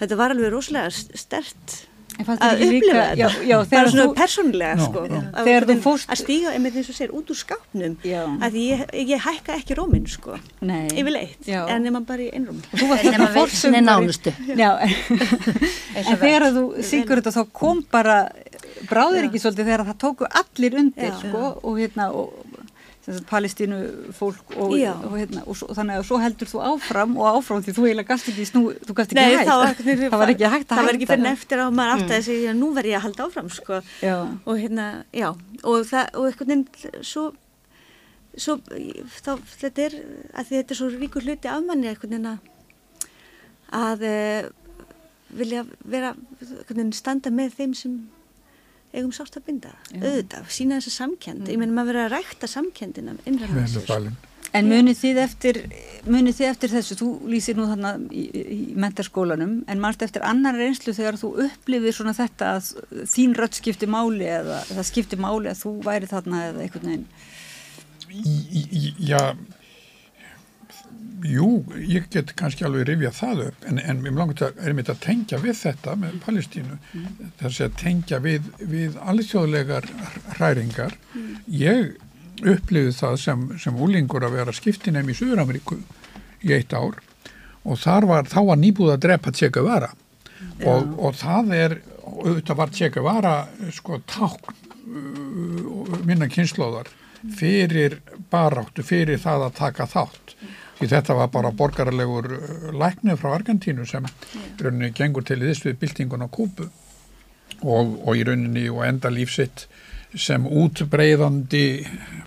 [0.00, 1.76] þetta var alveg rosalega stert
[2.24, 3.58] að upplifa þetta?
[3.70, 5.04] Bara svona persónlega sko,
[5.42, 6.10] að, fórst...
[6.12, 7.96] að stíga einmitt eins og segir út úr skápnum.
[8.46, 13.30] Að ég, ég hækka ekki róminn sko, yfirleitt en nema bara í einrúm en nema
[13.36, 14.34] vilsinni nánustu.
[15.96, 18.16] En þegar þú syngur þetta þá kom bara
[18.86, 22.34] bráðir ekki svolítið þegar það tóku allir undir sko, og hérna og
[23.30, 23.76] palestínu
[24.16, 27.74] fólk og, og, hérna, og, og þannig að svo heldur þú áfram og áfram því
[27.76, 29.46] þú eiginlega gafst ekki snú, þú gafst ekki hægt,
[30.10, 32.18] það, var ekki hægt að hægt það var ekki fyrir neftir að maður átti að
[32.18, 32.26] mm.
[32.26, 33.80] segja nú verð ég að halda áfram sko.
[34.46, 37.24] Og hérna, já og það, og einhvern veginn svo,
[38.34, 39.96] svo þá, þetta er
[40.34, 42.52] að þetta er svo ríkur hluti af manni einhvern veginn að
[43.76, 44.04] að,
[45.36, 46.12] vilja vera,
[46.66, 47.96] hvernig, standa með þeim sem
[48.94, 53.16] eigum sátt að binda, auðvitað, sína þessa samkend, ég menn maður verið að rækta samkendina
[53.26, 53.86] innræða Vel sér.
[53.88, 54.16] falin.
[54.56, 55.56] En munið þið eftir,
[56.06, 60.54] munið þið eftir þessu, þú lýsir nú þarna í, í mentarskólanum, en mannst eftir annar
[60.56, 62.70] reynslu þegar þú upplifir svona þetta að
[63.10, 66.68] þín rödd skipti máli eða það skipti máli að þú væri þarna eða.
[68.08, 69.34] Í- í- Já,
[71.24, 74.90] jú, ég get kannski alveg rifjað það upp, en, en mér langar að, er mitt
[74.92, 76.78] að tengja við þetta með Palestínu,
[77.40, 79.88] þess að tengja við, við alþjóðlegar
[80.36, 80.96] hræringar.
[81.48, 81.94] Ég
[82.44, 85.78] upplifið það sem, sem úlingur að vera skiptinem í Suður-Ameríku
[86.44, 86.98] í eitt ár
[87.66, 89.88] og þar var, þá var nýbúð að drepa Tjeka Vara
[90.66, 93.34] og, og það er, auðvitað var Tjeka Vara
[93.74, 96.92] sko tákn uh, minna kynnslóðar
[97.36, 97.98] fyrir
[98.30, 100.36] baráttu, fyrir það að taka þátt.
[100.76, 105.64] Því þetta var bara borgaralegur uh, læknið frá Argentínu sem í rauninni gengur til þess
[105.64, 106.68] við byltingun á Kúbu.
[107.64, 109.66] Og, og í rauninni og enda lífsitt
[110.16, 111.62] sem útbreyðandi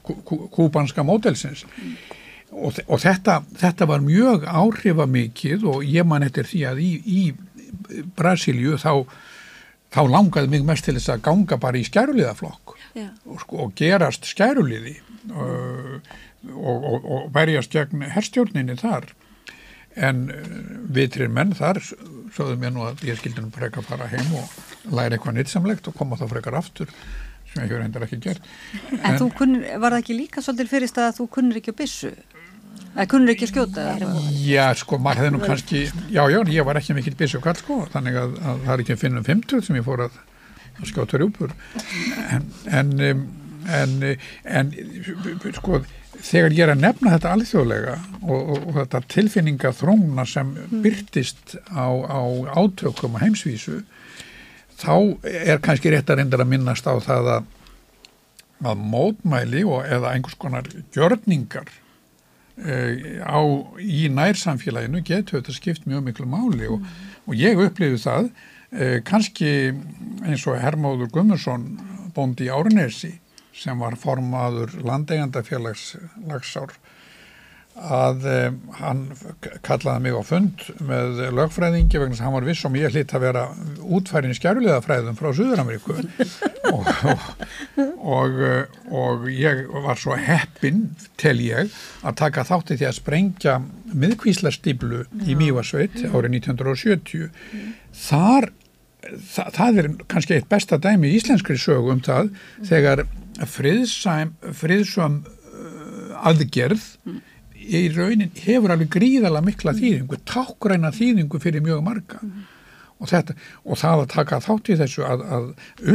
[0.06, 1.66] kú, kú, kúbanska mótelsins.
[2.50, 6.90] Og, þe- og þetta, þetta var mjög áhrifamikið og ég man eftir því að í,
[7.06, 9.06] í Brasilíu þá,
[9.94, 12.74] þá langaði mig mest til þess að ganga bara í skæruliðaflokk
[13.30, 14.96] og, sko, og gerast skæruliði.
[15.30, 16.00] Uh,
[16.48, 19.10] og, og, og berjast gegn herstjórninni þar
[20.00, 20.52] en uh,
[20.96, 25.18] vitrir menn þar sögðu mér nú að ég skildi nú frekar fara heim og læra
[25.18, 26.92] eitthvað nýtsamlegt og koma þá frekar aftur
[27.50, 28.46] sem ég hefur endur ekki gert
[29.02, 31.80] En, þú kunnur, var það ekki líka svolítið fyrir stað að þú kunnur ekki að
[31.82, 32.14] byssu?
[32.94, 33.86] Það kunnur ekki að skjóta?
[34.44, 35.82] Já, sko, maður hefði nú kannski,
[36.14, 38.96] já, já, ég var ekki mikill byssu kall, sko, þannig að, að það er ekki
[38.96, 40.18] að finna um 50 sem ég fór að,
[40.80, 41.54] að skjóta rjúpur.
[42.34, 42.48] En,
[42.80, 42.94] en,
[43.80, 43.96] en,
[44.58, 44.74] en,
[45.60, 45.82] sko,
[46.26, 50.52] þegar ég er að nefna þetta alþjóðlega og, og, og þetta tilfinninga þróngna sem
[50.84, 52.22] byrtist á, á
[52.60, 53.82] átökum og heimsvísu,
[54.80, 57.50] þá er kannski rétt að reynda að minnast á það að,
[58.72, 63.42] að mótmæli og eða einhvers konar gjörningar uh, á,
[63.80, 66.84] í nærsamfélaginu getur þetta skipt mjög miklu máli og,
[67.28, 69.72] og ég upplifu það uh, kannski
[70.28, 71.72] eins og Hermóður Gummarsson
[72.16, 73.16] bóndi í Árnesi
[73.60, 75.94] sem var formaður landeigandafélags
[76.30, 76.74] lagsár
[77.80, 79.02] að um, hann
[79.64, 83.26] kallaði mig á fund með lögfræðingi vegna að hann var viss om ég hlýtt að
[83.28, 83.44] vera
[83.98, 85.96] útfærin skjærulega fræðum frá Suður-Ameríku.
[86.70, 87.24] Og, og,
[88.06, 88.36] og,
[88.94, 91.72] og ég var svo heppin tel ég
[92.06, 93.56] að taka þátti því að sprengja
[93.90, 97.32] miðkvíslastíblu í Mývasveit árið 1970
[98.06, 98.52] þar
[99.00, 102.34] Þa, það er kannski eitt besta dæmi í íslenskri sögu um það
[102.68, 103.06] þegar
[103.48, 106.86] friðsam, friðsam uh, aðgerð
[107.70, 112.22] í raunin hefur alveg gríðala mikla þýðingu, tákræna þýðingu fyrir mjög marga.
[113.00, 115.46] Og, þetta, og það að taka þátt í þessu að, að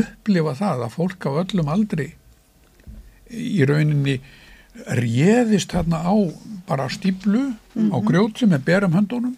[0.00, 2.06] upplifa það að fólk á öllum aldri
[3.28, 4.18] í rauninni
[4.98, 6.14] réðist þarna á
[6.68, 9.34] bara stíplu á grjóti með berum höndunum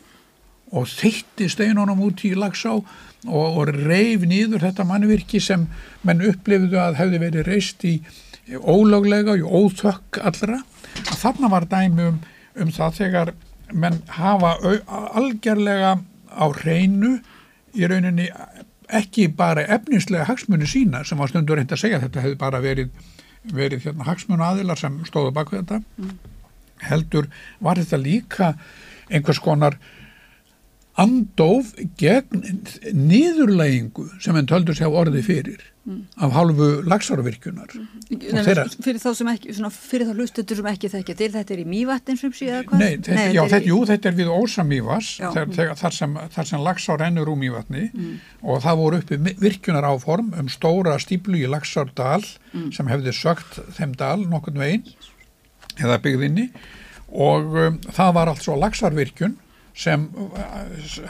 [0.77, 2.79] og þeitti steinunum út í lagsá
[3.29, 5.67] og, og reif nýður þetta mannvirki sem
[6.07, 7.99] menn upplifðu að hefði verið reist í
[8.63, 10.61] ólöglega og óþökk allra.
[11.07, 12.21] Að þarna var dæmi um,
[12.63, 13.33] um það þegar
[13.75, 14.77] menn hafa au,
[15.19, 15.97] algerlega
[16.31, 17.17] á hreinu
[17.77, 18.29] í rauninni
[18.95, 22.91] ekki bara efnislega hagsmunni sína sem var stundur reynd að segja þetta hefði bara verið,
[23.51, 25.81] verið hérna, hagsmunni aðilar sem stóðu bak við þetta
[26.87, 27.29] heldur
[27.65, 28.53] var þetta líka
[29.11, 29.79] einhvers konar
[30.97, 32.45] andóf gegn
[32.97, 35.65] niðurlægingu sem enn töldur sér orði fyrir
[36.19, 40.89] af hálfu lagsárvirkjunar Nei, þeirra- fyrir þá sem ekki, svona, fyrir þá hlustendur sem ekki
[40.91, 42.81] þekkja til, þetta er í mývatn sem sé eða hvað?
[42.83, 45.29] Nei, þetta, já, er þetta, í- jú, þetta er við Ósamývas Já.
[45.37, 47.85] þar, þar sem, þar sem lagsár rennur úr mývatni
[48.43, 52.25] og það voru uppi virkunar áform um stóra stíplu í lagsárdal
[52.75, 54.91] sem hefði sögt þeim dal nokkurn veginn
[55.79, 56.49] eða byggðinni
[57.15, 59.37] og um, það var allt svo lagsárvirkjun
[59.77, 60.37] sem uh,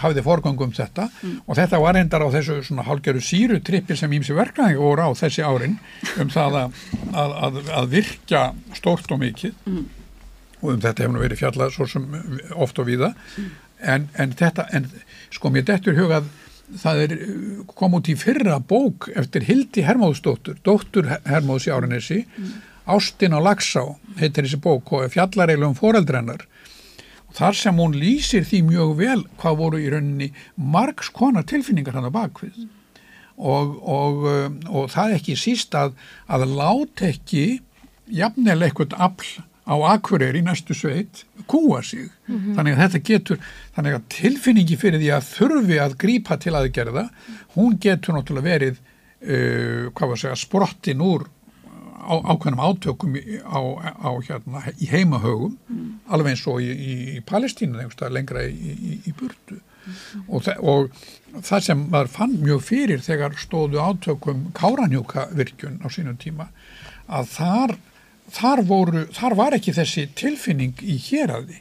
[0.03, 1.09] hafði forgangum þetta.
[1.47, 5.45] Og þetta var endar á þessu svona hálgeru sírutrippi sem ímsi verklæðingi voru á þessi
[5.47, 5.79] árin
[6.21, 6.81] um það að,
[7.23, 8.43] að, að, virkja
[8.77, 9.55] stórt og mikið.
[10.63, 12.09] Og um þetta hefur nú verið fjallað svo sem
[12.57, 13.13] oft og víða.
[13.77, 14.89] En, en þetta, en
[15.35, 16.31] sko mér dettur hugað
[16.83, 22.25] það er uh, kom út í fyrra bók eftir Hildi Hermóðsdóttur, dóttur Hermóðs í Árinesi
[22.87, 23.83] Ástin á Lagsá
[24.19, 26.45] heitir þessi bók og fjallareilum foreldrennar
[27.37, 32.09] þar sem hún lýsir því mjög vel hvað voru í rauninni margs konar tilfinningar hann
[32.09, 32.65] á bakvið
[33.37, 35.93] og, og, um, og það ekki síst að,
[36.33, 37.61] að láta ekki
[38.07, 42.09] jafnvel eitthvað afl á Akureyri í næstu sveit kúa sig.
[42.55, 43.41] Þannig að þetta getur,
[43.75, 47.09] þannig að tilfinningi fyrir því að þurfi að grípa til aðgerða,
[47.57, 48.79] hún getur náttúrulega verið,
[49.27, 51.27] uh, hvað var að segja, sprottin úr
[51.97, 53.61] á, ákveðnum átökum á,
[54.05, 55.57] á hérna í heimahögum,
[56.09, 57.83] alveg eins og í, í, í Palestínu,
[58.13, 59.61] lengra í, í, í burtu.
[60.27, 60.89] Og, þa og
[61.47, 66.49] það sem maður fann mjög fyrir þegar stóðu átökum Káranjúka virkjun á sínum tíma,
[67.07, 67.77] að þar
[68.33, 71.61] þar, voru, þar var ekki þessi tilfinning í héræði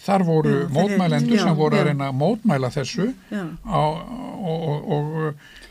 [0.00, 5.10] þar voru Já, mótmælendur já, sem voru að reyna að mótmæla þessu á, og, og,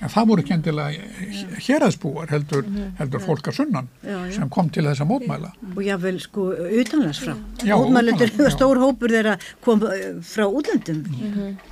[0.04, 2.68] og það voru ekki endilega héræðsbúar heldur,
[3.00, 3.90] heldur fólk að sunnan
[4.36, 5.52] sem kom til þess að mótmæla.
[5.74, 7.34] Og jáfnvel sko utanlands frá
[7.66, 8.52] mótmælendur, já.
[8.54, 11.02] stór hópur þeirra kom uh, frá útlöndum.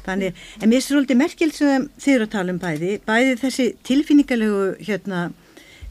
[0.07, 3.67] Þannig, en mér er svolítið merkil sem þið eru að tala um bæði bæði þessi
[3.85, 5.27] tilfinningalegu hérna,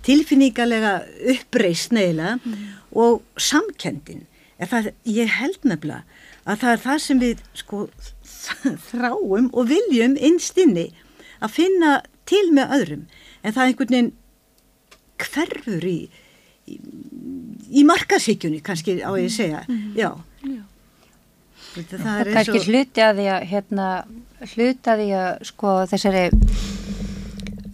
[0.07, 0.99] tilfinningalega
[1.37, 2.41] uppreist neila
[2.97, 4.27] og samkendin
[4.57, 6.05] en það, ég held nefnilega
[6.47, 7.83] að það er það sem við sko
[8.91, 10.87] þráum og viljum innstinni
[11.43, 13.03] að finna til með öðrum.
[13.43, 14.15] En það er einhvern veginn
[15.27, 15.99] hverfur í
[16.67, 16.79] í,
[17.81, 19.63] í markasíkjunni kannski á ég að segja.
[19.97, 20.11] Já,
[21.77, 23.87] Þetta, það Það er kannski og hluti að því að hérna,
[24.55, 26.23] hluti að því að sko þessari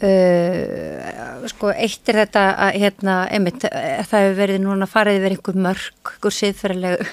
[0.03, 5.37] uh, sko eitt er þetta að hérna, einmitt, eh, það hefur verið núna farið yfir
[5.37, 7.13] einhver mörg, einhver siðferðileg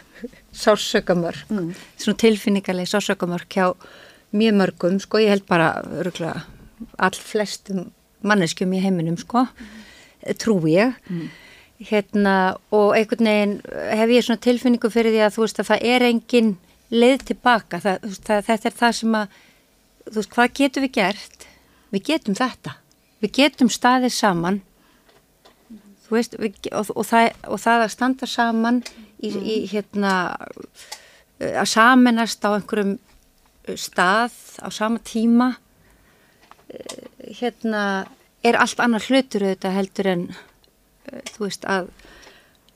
[0.54, 1.74] sásökamörg, Mm.
[1.98, 3.74] svona tilfinningarleg sásökamörg hjá
[4.32, 6.44] mjög mörgum, sko, ég held bara örgulega
[6.98, 7.92] all flestum
[8.24, 9.48] manneskjum í heiminum, sko,
[10.38, 10.94] trú ég.
[11.80, 13.62] Hérna og einhvern veginn
[13.96, 16.58] hef ég svona tilfinningu fyrir því að þú veist að það er engin
[16.92, 19.28] leið tilbaka það, það, þetta er það sem að
[20.10, 21.46] þú veist hvað getum við gert?
[21.94, 22.74] Við getum þetta.
[23.22, 24.62] Við getum staðið saman
[26.18, 28.82] veist og, og, það, og það að standa saman
[29.22, 30.14] í, í hérna
[31.40, 32.98] að saminast á einhverjum
[33.80, 35.54] stað á sama tíma
[36.74, 37.84] eh, hérna
[38.44, 41.92] er allt annar hlutur auðvitað heldur en eh, þú veist að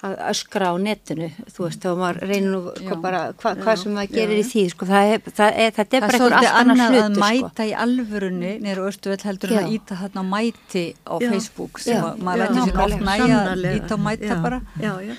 [0.04, 3.94] að öskra á netinu, þú veist, þá maður reynir nú hvað, bara, hva, hvað sem
[3.98, 6.20] maður gerir í því, sko, það er, það er, það er Það bara er einhver
[6.24, 7.24] svolítið allt annar annað að sko.
[7.24, 9.64] mæta í alvörunni nýra Östuvel heldur en Já.
[9.64, 11.30] að íta þarna á mæti á Já.
[11.34, 12.04] Facebook sem Já.
[12.10, 14.62] að maður Já, lætur sér oft næja að íta á mæta já, bara.
[14.82, 15.16] já, já.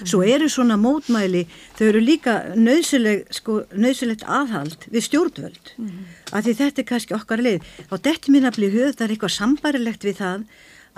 [0.00, 1.42] Svo eru svona mótmæli,
[1.76, 5.72] þau eru líka nöðsileg, sko, nöðsilegt aðhald við stjórnvöld.
[5.76, 6.06] Mm.
[6.32, 7.66] Af því þetta er kannski okkar leið.
[7.90, 10.46] Á detti mín að bli höfð, það er eitthvað sambarilegt við það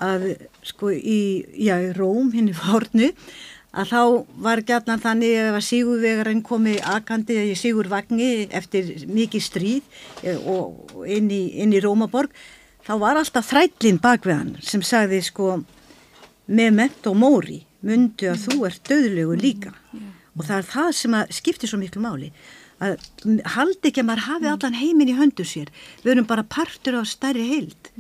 [0.01, 0.29] að
[0.67, 3.11] sko í, já, í Róm, hinn í fornu,
[3.73, 4.01] að þá
[4.45, 11.31] var gætnan þannig að Sigurvegarinn komi akandi í Sigurvagni eftir mikið stríð eh, og inn
[11.33, 12.33] í, inn í Rómaborg,
[12.85, 15.63] þá var alltaf þrællin bak við hann sem sagði sko
[16.53, 19.73] Mehmet og Móri myndu að þú ert döðlegu líka.
[20.37, 22.33] Og það er það sem skiptir svo miklu máli
[22.83, 22.99] að
[23.55, 25.71] haldi ekki að maður hafi allan heiminn í höndu sér.
[26.03, 27.91] Við erum bara partur á stærri heild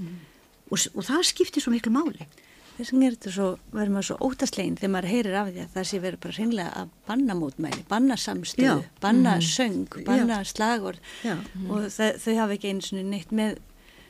[0.73, 2.27] og, og það skiptir svo miklu máli
[2.73, 5.75] Þess vegna er þetta svo, verður maður svo óttaslegin þegar maður heyrir af því að
[5.75, 8.95] það sé verið bara hreinlega að banna mótmæli, banna samstöðu, Já.
[9.03, 11.35] banna söng, banna slagord Já.
[11.69, 13.61] og það, þau hafa ekki einu svona neitt með,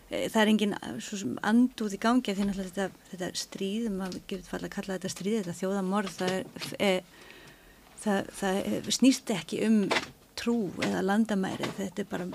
[0.07, 0.77] e, það er engin
[1.51, 5.13] andúð í gangi af því náttúrulega þetta, þetta stríð, maður getur falla að kalla þetta
[5.17, 6.93] stríð, þetta þjóðamorð, það, er, e,
[8.07, 9.81] það, það snýst ekki um
[10.39, 12.31] trú eða landamæri, þetta er bara,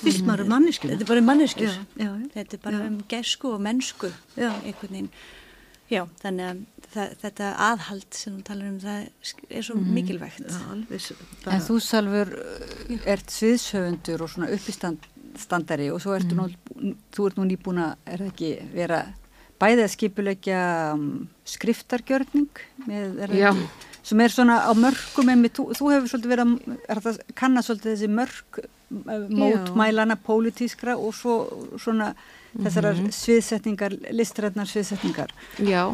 [0.00, 2.30] styrst maður um manneskjuna þetta er bara manneskjur, Já, já, já.
[2.34, 2.86] þetta er bara Já.
[2.90, 4.50] um gesku og mennsku, Já.
[4.64, 5.10] einhvern veginn.
[5.90, 6.58] Já, þannig að
[6.94, 8.98] það, þetta aðhald sem þú talar um, það
[9.58, 10.44] er svo mikilvægt.
[10.46, 11.08] Já, alveg
[11.44, 12.30] bara- En þú Salfur
[13.10, 16.46] ert sviðshöfundur og svona uppistandari og svo ertu nú,
[17.10, 19.00] þú ert nú nýbúin að, er það ekki, vera
[19.60, 20.60] bæðið að skipulegja
[20.94, 21.06] um,
[21.44, 23.50] skriftargjörning með, er það Já.
[23.50, 27.66] ekki, sem er svona á mörgum en þú, þú hefur svolítið verið að, er kannar
[27.66, 31.34] svolítið þessi mörg mótmælana pólitískra og svo
[31.78, 32.12] svona
[32.58, 35.32] þessarar sviðsetningar, listrætnar sviðsetningar.
[35.62, 35.84] Já,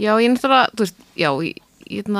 [0.00, 2.12] já, ég náttúrulega, þú veist, já, ég, ég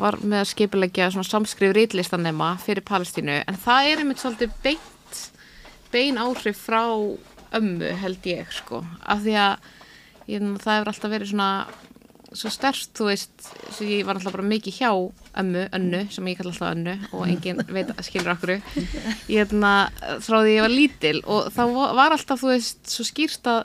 [0.00, 5.22] var með að skipulegja svona samskrif rítlistanema fyrir Palestínu, en það er einmitt svolítið beint,
[5.92, 6.84] bein áhrif frá
[7.56, 9.68] ömmu held ég, sko, af því að
[10.32, 11.50] ég, það hefur alltaf verið svona
[12.36, 13.32] svo stærst, þú veist,
[13.74, 14.90] sem ég var alltaf bara mikið hjá
[15.40, 18.54] ömmu, önnu, sem ég kalla alltaf önnu og enginn veit að skilur okkur.
[18.56, 19.72] Ég hérna,
[20.24, 21.62] því ég var lítil og þá
[21.96, 23.64] var alltaf, þú veist, svo skýrst að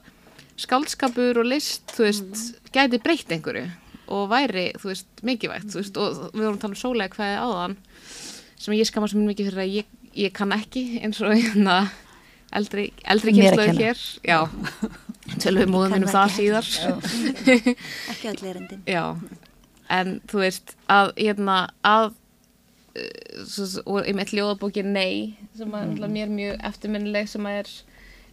[0.61, 2.43] skáldskapur og list, þú veist,
[2.73, 3.67] gæti breytt einhverju
[4.11, 7.35] og væri, þú veist, mikilvægt, þú veist, og við vorum að tala um sólega hvað
[7.45, 7.77] áðan,
[8.59, 11.77] sem ég skamast mér mikið fyrir að ég, ég kann ekki eins og hérna
[12.51, 14.39] eldri, eldri kynsluður hér, já,
[15.39, 16.71] tölum við móðum minnum það síðar.
[18.11, 18.83] ekki allir erendin.
[18.89, 19.05] Já,
[19.91, 25.89] en þú veist að, hérna, að uh, svo, og ég með ljóðabókin Nei sem er
[25.93, 26.11] mm.
[26.11, 27.71] mér mjög eftirminnileg sem er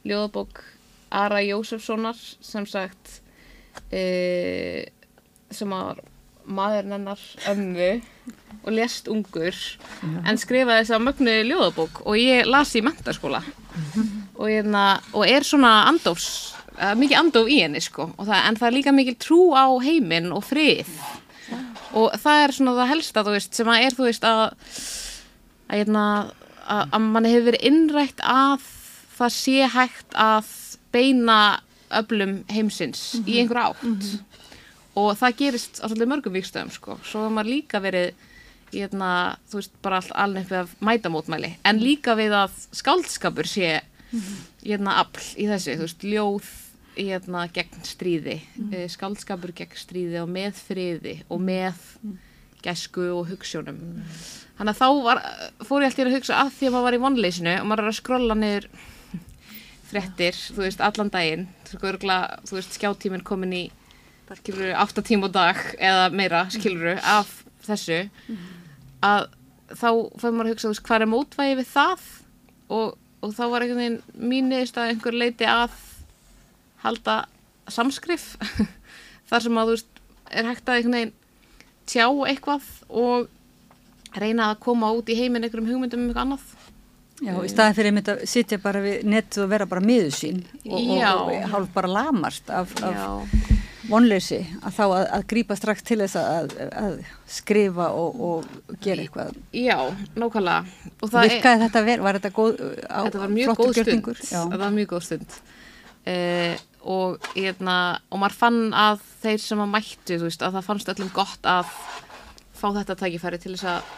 [0.07, 0.63] ljóðabók
[1.09, 3.19] Ara Jósefssonar sem sagt
[3.89, 4.85] uh,
[5.51, 6.03] sem var
[6.49, 7.89] maðurinn hennar ömmu
[8.65, 9.57] og lést ungur
[10.25, 13.43] en skrifaði þess að mögnu ljóðabók og ég las í mentaskóla
[14.39, 18.11] og, hérna, og er svona andófs uh, mikið andóf í henni sko.
[18.17, 20.89] Það, en það er líka mikil trú á heiminn og frið.
[21.99, 24.43] Og það er svona það helsta þú veist sem að er þú veist að
[25.69, 26.05] að, hérna,
[26.65, 28.69] að, að manni hefur verið innrætt að
[29.19, 30.53] það sé hægt að
[30.95, 31.39] beina
[31.99, 34.09] öflum heimsins í einhver átt.
[34.99, 36.99] Og það gerist á svolítið mörgum vikstöðum sko.
[37.05, 38.25] svo hefur maður líka verið
[38.73, 39.11] hérna,
[39.49, 43.79] þú veist, bara allt alveg við að mæta mótmæli, en líka við að skáldskapur sé
[44.65, 46.51] hérna afl í þessu, þú veist, ljóð
[46.99, 48.75] hérna gegn stríði mm.
[48.95, 51.81] skáldskapur gegn stríði og með friði og með
[52.65, 53.81] gæsku og hugssjónum
[54.59, 55.25] þannig að þá var,
[55.63, 57.93] fór ég alltaf að hugsa að því að maður var í vonleysinu og maður er
[57.93, 58.71] að skrolla niður
[59.89, 61.49] fréttir, þú veist, allan daginn.
[61.69, 61.81] Þú
[62.59, 63.65] veist, skjáttíminn komin í
[64.43, 67.31] skilur, 8 tíma á dag eða meira, skilur, af
[67.65, 68.03] þessu.
[69.05, 69.29] Að
[69.73, 69.89] þá
[70.21, 72.09] fær maður að hugsa, þú veist, hvað er mótvægi við það?
[72.79, 75.79] Og, og þá var einhvern veginn mín neðist að einhver leiti að
[76.85, 77.17] halda
[77.69, 78.35] samskrif
[79.29, 81.17] þar sem að þú veist er hægt að einhvern veginn
[81.89, 83.29] tjá eitthvað og
[84.19, 86.49] reyna að koma út í heiminn einhverjum hugmyndum um eitthvað annað.
[87.19, 90.45] Já, í staði fyrir einmitt að sitja bara við nettu og vera bara miður sín
[90.69, 93.49] og, og, og hálf bara lamast af, af
[93.89, 96.97] vonleysi að þá að, að grípa strax til þess að, að
[97.39, 99.35] skrifa og, og gera eitthvað.
[99.51, 99.79] já,
[100.15, 100.93] nákvæmlega.
[101.01, 101.99] Og það Virkaði þetta vel?
[102.07, 104.11] Var þetta góð, á, þetta var mjög góð stund.
[104.55, 105.39] var mjög góð stund.
[106.09, 106.55] Uh,
[106.89, 107.79] og, hérna,
[108.09, 111.73] og maður fann að þeir sem að mættu veist, að það fannst öllum gott að
[112.59, 113.91] fá þetta tækifæri til þess að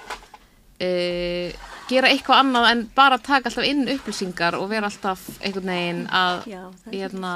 [0.85, 6.03] uh, gera eitthvað annað en bara taka alltaf inn upplýsingar og vera alltaf einhvern veginn
[6.15, 7.35] að Já, það er hérna,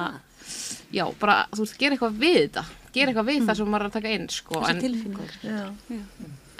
[0.94, 2.66] já, bara, þú veist, gera eitthvað við þetta.
[2.94, 6.02] Gera eitthvað við það sem maður er að taka inn sko, en,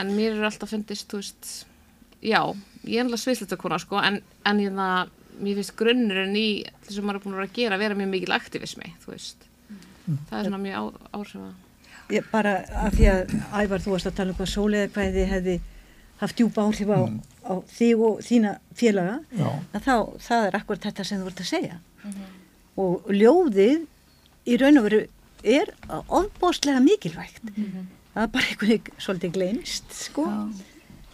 [0.03, 1.53] en mér er alltaf fundist, þú veist
[2.25, 2.41] já,
[2.89, 4.89] ég er alltaf sviðslutakona sko, en, en hérna,
[5.41, 6.49] mér finnst grunnurinn í
[6.87, 9.47] þess að maður er búin að vera að gera vera mjög mikil aktivismi, þú veist.
[10.29, 10.85] Það er svona mjög á,
[11.17, 11.53] áhrifa
[12.13, 15.31] Ég, bara af því að Ævar þú varst að tala um hvað sólega hvað þið
[15.31, 15.55] hefði
[16.21, 17.01] haft djúpa áhrif á,
[17.49, 19.49] á þig og þína félaga Já.
[19.73, 19.95] að þá,
[20.27, 21.79] það er akkurat þetta sem þú vart að segja.
[22.85, 23.87] Og ljóðið
[24.45, 25.01] í raun og veru
[25.57, 27.41] er ofbóstlega mikilvægt.
[28.15, 30.29] Það er bara einhvern veginn svolítið gleymst sko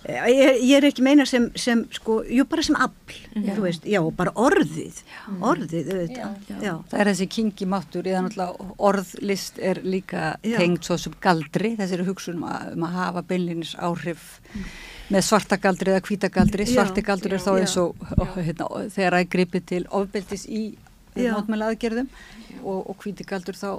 [0.09, 4.01] ég, ég er ekki meina sem, sem sko, jú bara sem afl, þú veist, já,
[4.17, 5.01] bara orðið
[5.45, 10.57] orðið, auðvitað já, Það er þessi kingi máttur, eða náttúrulega orðlist er líka Já.
[10.57, 14.29] tengd svo sem galdri, þessari hugsun um að, um að hafa beinlinis áhrif
[15.11, 18.39] með svarta galdri eða hvíta galdri, Já, svarti galdur er þá já, eins og og,
[18.39, 20.65] hérna, þegar að gripið til ofbeldis í
[21.19, 21.33] Já.
[21.35, 22.09] mótmæla aðgerðum
[22.63, 23.71] og, og hvíti galdur þá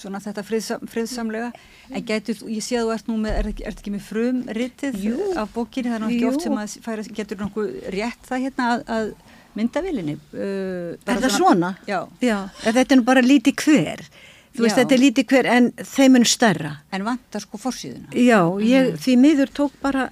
[0.00, 1.50] svona þetta friðsam, friðsamlega
[1.90, 4.96] en getur, ég sé að þú ert nú með, er, ert ekki með frum ritið
[5.38, 6.30] af bókinni, það er Jú.
[6.30, 9.12] oft sem að færa, getur nokkuð rétt það hérna að, að
[9.58, 11.74] myndavilinni uh, Er það svona?
[11.88, 14.04] Já, já, en þetta er nú bara lítið hver
[14.50, 14.80] þú veist, Já.
[14.82, 19.16] þetta er lítið hver en þeim er stærra en vantar sko forsíðuna Já, ég því
[19.20, 20.08] miður tók bara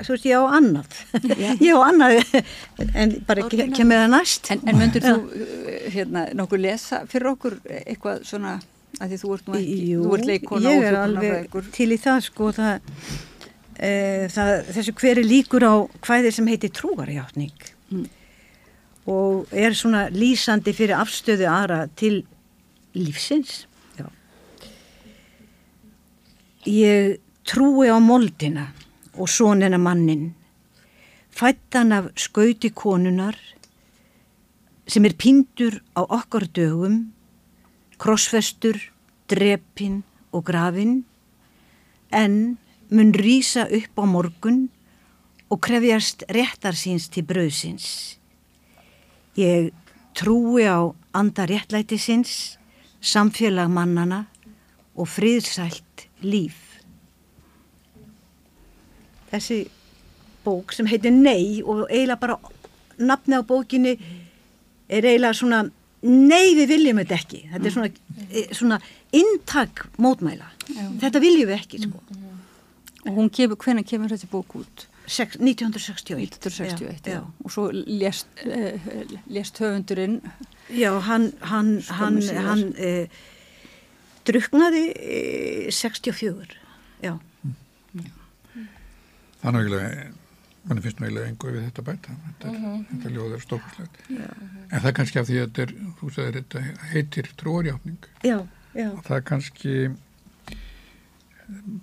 [0.00, 0.98] þú veist, ég á annað.
[1.68, 2.20] Ég á annað
[2.94, 4.50] en bara ke- kemur það næst.
[4.54, 8.56] En, en myndur þú uh, hérna, nokkuð lesa fyrir okkur eitthvað svona
[9.00, 11.98] að því þú ert nú ekki, Jú, þú ert leikona ég er alveg til í
[12.00, 12.98] það sko það,
[13.78, 13.92] e,
[14.34, 15.74] það þessu hver er líkur á
[16.04, 17.70] hvæði sem heitir trúarjátning.
[17.92, 18.08] Mm.
[19.12, 22.20] og er svona lýsandi fyrir afstöðu aðra til
[22.94, 23.64] lífsins.
[23.98, 24.06] Já.
[26.68, 27.16] ég
[27.48, 28.68] trúi á moldina
[29.18, 30.34] og sonina mannin
[31.30, 33.36] fættan af skauti konunar
[34.86, 37.12] sem er píndur á okkar dögum
[38.02, 38.74] krossfestur,
[39.30, 40.02] drepin
[40.32, 41.04] og grafin,
[42.10, 42.58] en
[42.90, 44.64] mun rýsa upp á morgun
[45.50, 48.18] og krefjast réttar síns til brauðsins.
[49.38, 49.70] Ég
[50.18, 52.58] trúi á anda réttlætisins,
[53.00, 54.26] samfélag mannana
[54.96, 56.71] og friðsælt líf.
[59.32, 59.60] Þessi
[60.44, 62.38] bók sem heitir Nei og eiginlega bara
[62.98, 63.96] nafni á bókinni
[64.88, 65.62] er eiginlega svona
[66.02, 67.40] Nei við viljum þetta ekki.
[67.52, 67.90] Þetta er svona,
[68.26, 68.78] eh, svona
[69.14, 70.48] inntak mótmæla.
[70.98, 72.00] Þetta viljum við ekki sko.
[73.06, 74.88] Og hún kemur, hvenær kemur þessi bók út?
[75.06, 76.18] Sex- 1961.
[76.18, 77.12] 1961, já.
[77.12, 77.22] já.
[77.44, 80.20] Og svo lést, uh, lést höfundurinn,
[80.70, 83.08] Já, hann, hann, hann, hann eh,
[84.24, 86.56] druknaði eh, 64.
[89.42, 90.06] Þannig eiginlega,
[90.68, 94.00] manni finnst nú eiginlega engu við þetta bæta, þetta, er, þetta ljóð er stórkvæslegt.
[94.12, 98.08] En það er kannski af því að þetta er, þú sagðir, þetta heitir trúarjáfning.
[98.22, 98.38] Já,
[98.78, 98.88] já.
[99.08, 99.76] Það er kannski,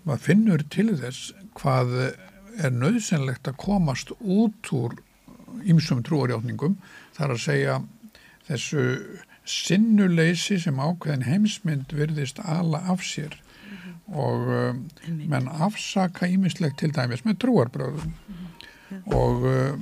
[0.07, 4.95] maður finnur til þess hvað er nöðsynlegt að komast út úr
[5.67, 6.77] ýmsum trúarjáfningum,
[7.17, 7.79] það er að segja
[8.47, 8.85] þessu
[9.49, 13.35] sinnuleysi sem ákveðin heimsmynd virðist ala af sér
[14.09, 14.83] og um,
[15.29, 18.13] menn afsaka ímislegt til dæmis með trúarbröðum
[19.13, 19.81] og um,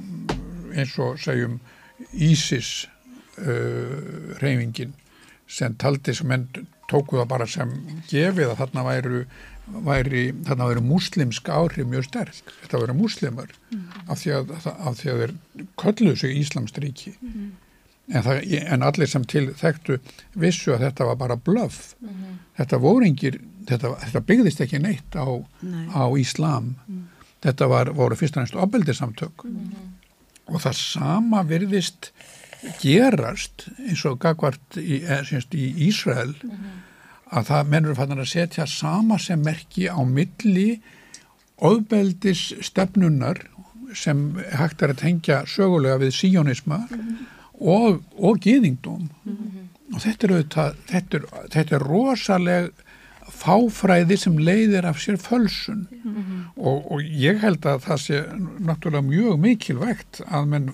[0.76, 1.60] eins og segjum
[2.14, 2.88] Ísis
[3.42, 4.94] uh, reyfingin
[5.50, 6.48] sem taldi sem menn
[6.92, 7.72] tóku það bara sem
[8.10, 9.22] gefið að þarna væru,
[9.88, 13.56] væri, þarna væru muslimsk áhrif mjög sterk, þetta væru muslimar
[14.08, 15.34] af því að, af því að þeir
[15.80, 17.16] kölluðu sig Íslamstríki
[18.14, 20.00] en, það, en allir sem til þekktu
[20.40, 21.96] vissu að þetta var bara blöff.
[22.58, 25.28] Þetta voru engir þetta, þetta byggðist ekki neitt á,
[25.61, 25.86] Nei.
[25.91, 26.74] á Íslam.
[27.43, 29.45] Þetta var, voru fyrst og næst opeldisamtök
[30.47, 32.11] og það sama virðist
[32.82, 36.34] gerast eins og gagvart í, eh, í Ísrael
[37.28, 40.80] að það mennur fannar að setja sama sem merki á milli
[41.57, 43.43] ofbeldis stefnunar
[43.95, 46.82] sem hægt er að tengja sögulega við síjónisma
[47.59, 49.07] og, og gýðingdóm
[49.93, 52.86] og þetta er, auðvitað, þetta, er, þetta er rosaleg
[53.38, 55.86] fáfræði sem leiðir af sér fölsun.
[56.58, 58.22] Og, og ég held að það sé
[58.60, 60.70] náttúrulega mjög mikilvægt að menn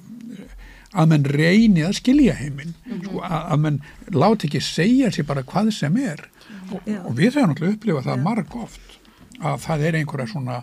[0.93, 2.75] að menn reyni að skilja heiminn.
[2.85, 3.79] Sko, að, að menn
[4.13, 6.21] láti ekki segja sér bara hvað sem er.
[6.69, 8.99] Og, og við höfum náttúrulega upplifað það marg oft
[9.43, 10.59] að það er einhverja svona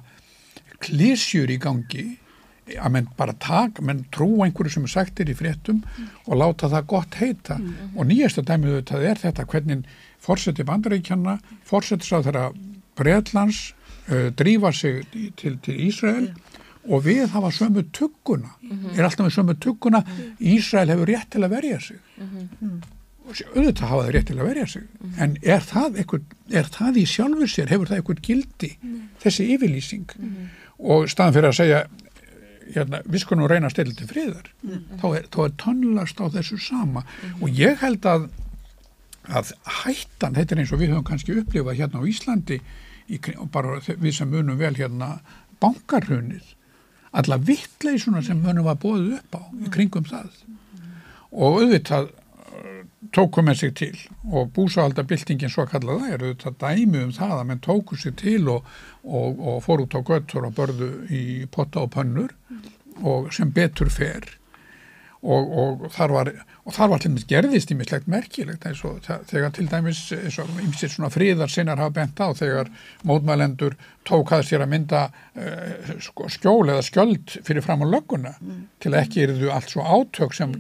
[0.80, 2.04] klísjur í gangi
[2.78, 5.80] að menn bara taka, menn trú einhverju sem er sagt er í fréttum
[6.26, 7.58] og láta það gott heita.
[7.96, 9.82] Og nýjasta dæmið þetta er þetta hvernig
[10.20, 12.46] fórseti bandaríkjanna, fórsetis á þeirra
[12.98, 13.72] Breitlands
[14.10, 15.04] uh, drífa sig
[15.40, 16.30] til, til Ísrael
[16.90, 18.54] og við hafa sömu tugguna.
[18.96, 20.00] Er alltaf með sömu tugguna.
[20.40, 21.98] Ísrael hefur rétt til að verja sig.
[23.28, 24.86] Og sé- auðvitað hafa það rétt til að verja sig.
[25.20, 28.70] En er það, einhver, er það í sjálfur sér hefur það einhvern gildi
[29.22, 30.16] þessi yfirlýsing?
[30.80, 31.82] Og staðan fyrir að segja
[32.74, 34.48] hérna, við skulum reyna að stilla til friðar
[35.02, 37.04] þá er, þá er tónlast á þessu sama.
[37.42, 38.28] Og ég held að
[39.28, 39.52] að
[39.82, 42.60] hættan, þetta er eins og við höfum kannski upplifað hérna á Íslandi
[43.10, 45.18] í, og bara við sem munum vel hérna
[45.60, 46.54] bankarhunið
[47.10, 50.30] alla vittleysuna sem munum var bóðið upp á í kringum það.
[51.30, 52.82] Og auðvitað uh,
[53.14, 53.94] tóku með sig til
[54.30, 58.68] og búsáhaldabildingin svo kallaða er auðvitað dæmi um það að menn tóku sig til og,
[59.02, 62.34] og, og fór út á göttur og börðu í potta og pönnur
[63.00, 64.36] og sem betur fer
[65.20, 66.30] og, og þar var
[66.64, 71.52] og þar var til dæmis gerðist ímislegt merkilegt og þegar til dæmis ymsið svona fríðar
[71.52, 72.70] sinnar hafa bent á þegar
[73.08, 73.76] mótmælendur
[74.08, 75.92] tók að sér að mynda uh,
[76.32, 78.32] skjól eða skjöld fyrir fram á lögguna
[78.80, 80.56] til að ekki eru allt svo átök sem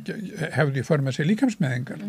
[0.56, 2.04] hefði för með sér líkamsmeðingar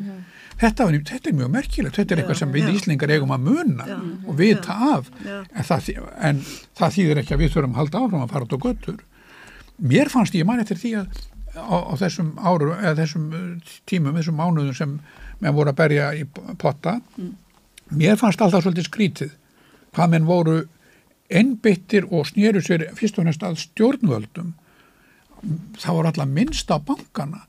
[0.59, 2.73] þetta, var, þetta er mjög merkilegt þetta er eitthvað sem við já.
[2.81, 3.87] Íslingar eigum að muna
[4.27, 5.07] og vita af.
[5.23, 5.39] Já.
[5.47, 6.43] en það, en
[6.79, 9.01] það þýðir ekki að við þurfum að halda áfram að fara út á göttur
[9.81, 11.21] mér fannst ég man eftir því að
[11.55, 14.97] á, á þessum árum eða þessum uh, tímum, þessum mánuðum sem
[15.41, 16.25] menn voru að berja í
[16.61, 16.99] potta.
[17.91, 19.35] Mér fannst alltaf svolítið skrítið
[19.95, 20.61] hvað menn voru
[21.31, 24.53] einbyttir og snýru sér fyrst og næst að stjórnvöldum.
[25.79, 27.45] Það voru alltaf minnst á bankana.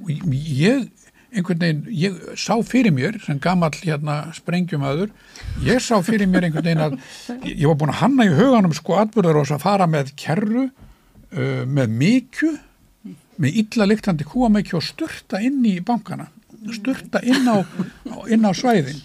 [0.00, 0.88] Og ég
[1.30, 5.12] einhvern veginn, ég sá fyrir mér sem gamall hérna sprengjumöður
[5.62, 6.96] ég sá fyrir mér einhvern veginn að
[7.46, 11.62] ég, var búin að hanna í huganum sko atbyrðar og að fara með kerru uh,
[11.70, 12.50] með mikju
[13.40, 16.28] með illa lyktandi kúamekju og sturta inn í bankana
[16.76, 17.56] sturta inn á,
[18.28, 19.00] inn á svæðin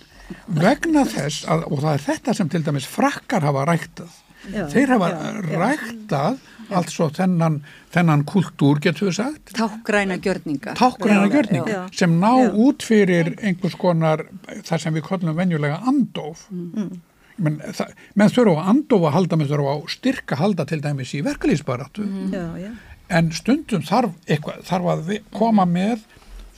[0.59, 4.91] vegna þess að, og það er þetta sem til dæmis frakkar hafa ræktað Já, þeir
[4.93, 5.55] hafa já, já.
[5.61, 6.35] ræktað
[6.75, 7.55] altså þennan,
[7.93, 10.75] þennan kultúr getur við sagt Tákgræna gjörninga.
[10.77, 11.79] tákgræna Já, gjörning já.
[11.97, 12.51] sem ná Já.
[12.65, 14.25] út fyrir einhvers konar
[14.67, 16.45] það sem við kollum venjulega andof
[17.35, 17.63] Mm.
[17.75, 21.09] það, menn þurfa á andof að halda menn þurfa á styrka að halda til dæmis
[21.17, 22.69] í verkalýsbaratu Já, já.
[23.09, 26.05] En stundum þarf, eitthvað, þarf að koma með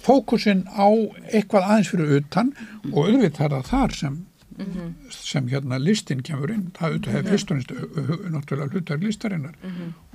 [0.03, 0.87] fókusin á
[1.33, 2.53] eitthvað aðeins fyrir utan
[2.93, 4.23] og auðvitað er það þar sem
[5.13, 6.69] sem hérna listin kemur inn.
[6.73, 7.73] Það auðvitað hefur fyrst og næst
[8.33, 9.57] náttúrulega hlutar listarinnar.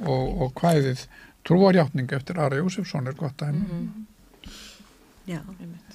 [0.03, 1.05] Og, og hvaðið
[1.47, 4.09] trúarjátning eftir Ara Jósefsson er gott að henni
[5.29, 5.39] já.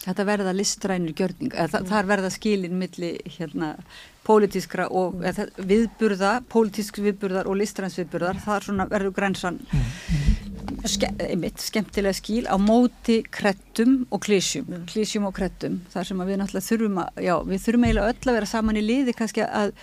[0.03, 3.73] Þetta verða listrænir gjörning, eða, þa þar verða skilin milli hérna
[4.27, 9.61] pólitískra og eða, viðburða, pólitísk viðburðar og listræns viðburðar, það er svona verður grensan
[10.87, 16.41] ske, einmitt, skemmtilega skil á móti krettum og klísjum, klísjum og krettum, þar sem við
[16.41, 19.73] náttúrulega þurfum að, já, við þurfum eiginlega öll að vera saman í liði kannski að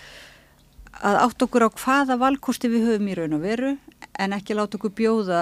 [1.02, 3.72] að átt okkur á hvaða valkosti við höfum í raun og veru
[4.20, 5.40] en ekki láta okkur bjóða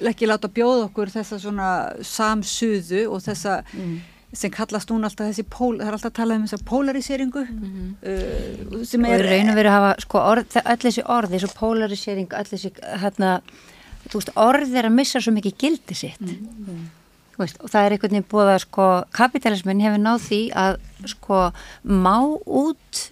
[0.00, 1.70] ekki láta bjóða okkur þessa svona
[2.00, 3.96] samsuðu og þessa mm.
[4.36, 7.62] Sem kallast núna alltaf þessi pól, það er alltaf að tala um þessa polariseringu mm
[7.62, 7.94] -hmm.
[8.10, 12.28] uh, sem er og og veru að hafa sko orð, öll þessi orð, þessu polarisering
[12.40, 12.72] öll þessi
[13.02, 13.40] hérna
[14.06, 16.86] þú veist, orð er að missa svo mikið gildi sitt mm.
[17.38, 20.78] veist, og það er einhvern veginn búið að sko kapitalismin hefur náð því að
[21.12, 21.40] sko
[21.84, 22.16] má
[22.46, 23.02] út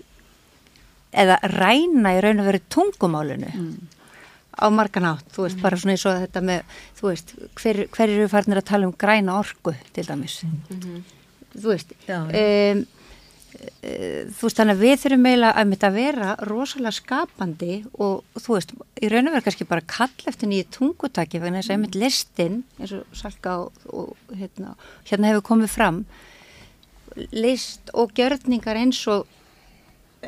[1.14, 3.74] eða ræna í raun og veru tungumálinu mm.
[4.54, 5.66] Á margan átt, þú veist, mm.
[5.66, 8.96] bara svona eins og þetta með, þú veist, hver, hver eru farinir að tala um
[9.04, 11.02] græna orgu til dæmis -hmm.
[11.54, 12.86] þú veist Já, um,
[14.34, 18.54] þú veist, þannig að við þurfum eiginlega að mynda að vera rosalega skapandi og þú
[18.54, 21.94] veist, í raun og veru kannski bara kall eftir nýju tungutaki vegna þess að einmitt
[21.94, 24.74] listin, eins og Salka og, og hérna,
[25.04, 26.04] hérna hefur komið fram
[27.32, 29.26] list og gjörningar eins og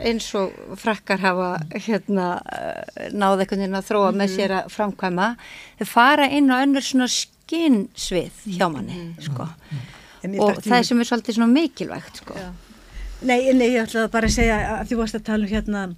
[0.04, 2.26] eins og frakkar hafa hérna
[3.12, 4.20] náð einhvern veginn að þróa mm -hmm.
[4.20, 4.36] með mhm.
[4.36, 5.28] sér að framkvæma
[5.78, 9.22] þau fara inn á önnur svona skinnsvið hjá manni mm -hmm.
[9.22, 9.48] sko.
[10.44, 12.34] og það sem er svolítið svona mikilvægt sko.
[13.22, 15.94] Nei, nei, ég ætlaði bara að segja að þú varst að tala um hérna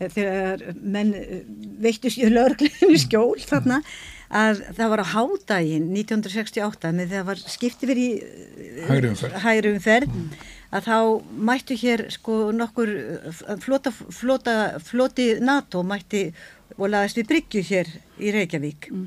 [0.00, 1.42] eh, þegar menn eh,
[1.80, 3.82] veittu sér lögurglunni skjól þarna
[4.30, 8.12] að það var á hádaginn 1968 með þegar var skiptið verið í
[8.88, 10.30] eh, hægri umferð mm
[10.74, 10.96] að þá
[11.48, 12.90] mættu hér sko nokkur
[13.62, 16.26] flota, flota, floti NATO mætti
[16.76, 19.06] og laðist við Bryggju hér í Reykjavík mm.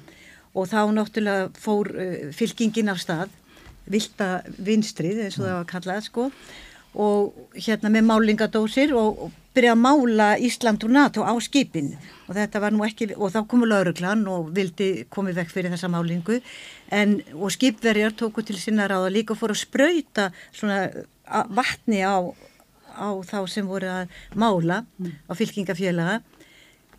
[0.55, 3.35] og þá náttúrulega fór uh, fylkingin af stað
[3.89, 5.49] vilda vinstrið eins og mm.
[5.49, 6.31] það var kallað sko
[6.99, 11.91] og hérna með málingadósir og, og byrja að mála Ísland og NATO á skipin
[12.27, 15.89] og þetta var nú ekki og þá komu lauruglan og vildi komið vekk fyrir þessa
[15.91, 16.39] málingu
[16.93, 20.87] en og skipverjar tóku til sinna ráða líka og fór að spröyta svona
[21.29, 22.17] vatni á,
[22.95, 25.15] á þá sem voru að mála mm.
[25.29, 26.19] á fylkingafélaga.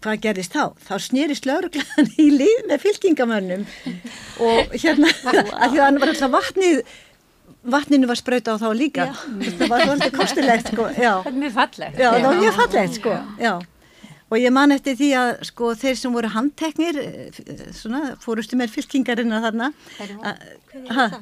[0.00, 0.72] Hvað gerðist þá?
[0.80, 3.68] Þá snýrist lauruglan í líf með fylkingamönnum.
[4.40, 6.84] Og hérna að því að hann var alltaf vatnið
[7.60, 9.10] vatninu var spröyta á þá líka.
[9.12, 10.86] Það var svolítið kostilegt sko.
[10.96, 12.00] það er mjög fallegt.
[12.00, 13.16] Já, það var mjög fallegt sko.
[14.30, 17.40] og ég man eftir því að sko, þeir sem voru handteknir eh,
[17.74, 19.70] svona, fórustu með fylkingarinn að þarna
[20.94, 21.16] að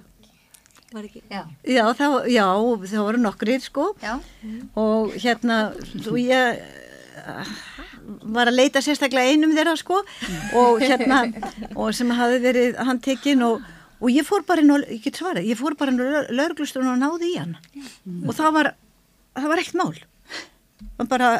[1.29, 2.45] Já, já, þá, já,
[2.89, 3.89] það voru nokkrið sko.
[4.43, 4.61] Mm.
[4.81, 5.59] og hérna
[6.09, 6.61] og ég
[8.35, 10.01] var að leita sérstaklega einum þeirra sko.
[10.57, 11.25] Og hérna
[11.75, 13.67] og sem hafi verið handtekinn og,
[14.01, 16.95] og ég fór bara inn og, ég get svara, ég fór bara inn og laurglustunum
[16.95, 17.57] og náði í hann.
[18.25, 18.71] Og það var,
[19.37, 19.99] það var ekkert mál.
[21.11, 21.35] Bara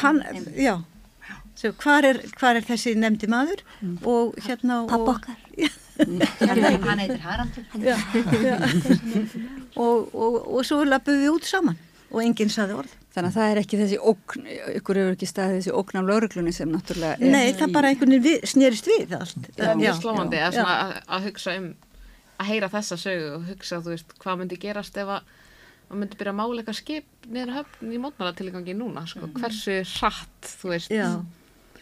[0.00, 0.22] hann,
[0.56, 0.78] já
[1.80, 3.62] hvað er, er þessi nefndi maður?
[3.80, 3.98] Mm.
[4.08, 5.38] og hérna Pappokkar
[6.88, 7.64] hann heitir Haraldur.
[9.76, 11.78] Og, og, og svo lappuð við út saman.
[12.10, 12.94] Og enginn saði orð.
[13.14, 14.48] Þannig að það er ekki þessi ógn
[14.78, 18.16] ykkur eru ekki staðið þessi ógn af lauruglunni sem náttúrulega er Nei, það bara einhvern
[18.16, 19.48] veginn snýrist við allt.
[19.56, 21.68] Það er mjög slómandi að, að, að hugsa um
[22.40, 25.34] að heyra þessa sögu og hugsa þú veist hvað myndi gerast ef að
[25.90, 29.34] maður myndi byrja að mála eitthvað skip niður höfn í mótmála tilgangi núna sko, mm.
[29.42, 30.94] hversu hratt þú veist.
[30.94, 31.10] Já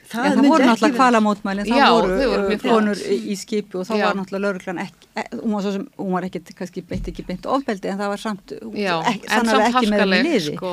[0.09, 4.05] Það, Já, það voru náttúrulega kvalamótmælinn, það Já, voru konur í skipi og þá Já.
[4.07, 7.49] var náttúrulega lauruglan ekki, e, hún var, sem, hún var ekki, kannski beitt ekki beint
[7.49, 10.55] ofbeldi en það var samt, ekki, sannlega ekki með henni liði.
[10.55, 10.73] Sko,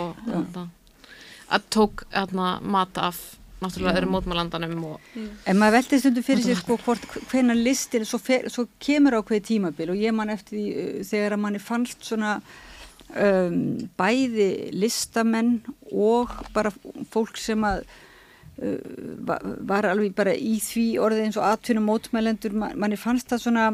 [1.55, 3.19] að tók hérna, mata af
[3.59, 4.87] náttúrulega öðrum mótmælandanum.
[4.93, 5.19] Og...
[5.47, 9.21] En maður veldi stundu fyrir sig sko hvort hvena listir, svo, fer, svo kemur á
[9.21, 12.37] hverju tímabil og ég man eftir því uh, þegar að manni fannst svona
[13.11, 13.59] um,
[13.99, 15.57] bæði listamenn
[15.91, 16.71] og bara
[17.11, 18.04] fólk sem að Uh,
[18.55, 23.65] var alveg bara í því orðið eins og atvinnum mótmælendur manni fannst það svona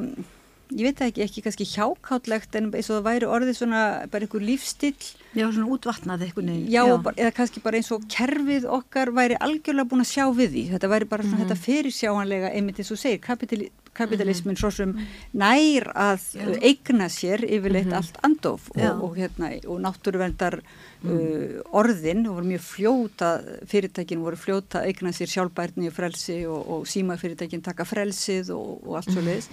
[0.72, 4.46] ég veit ekki, ekki kannski hjákáttlegt en eins og það væri orðið svona bara einhver
[4.46, 4.96] lífstill
[5.32, 6.96] Já, svona útvatnað eitthvað Já, Já.
[7.04, 10.64] Bara, eða kannski bara eins og kerfið okkar væri algjörlega búin að sjá við því
[10.74, 11.54] þetta væri bara svona mm -hmm.
[11.54, 14.60] þetta fyrirsjáanlega einmitt eins og segir, kapitali, kapitalismin mm -hmm.
[14.60, 16.60] svo sem nær að Já.
[16.62, 17.98] eigna sér yfirleitt mm -hmm.
[17.98, 20.62] allt andof og, og, hérna, og náttúruverndar
[21.04, 21.12] mm.
[21.12, 26.70] uh, orðin og voru mjög fljóta fyrirtækin voru fljóta eigna sér sjálfbærni og frelsi og,
[26.70, 29.50] og síma fyrirtækin taka frelsið og allt svo leiðis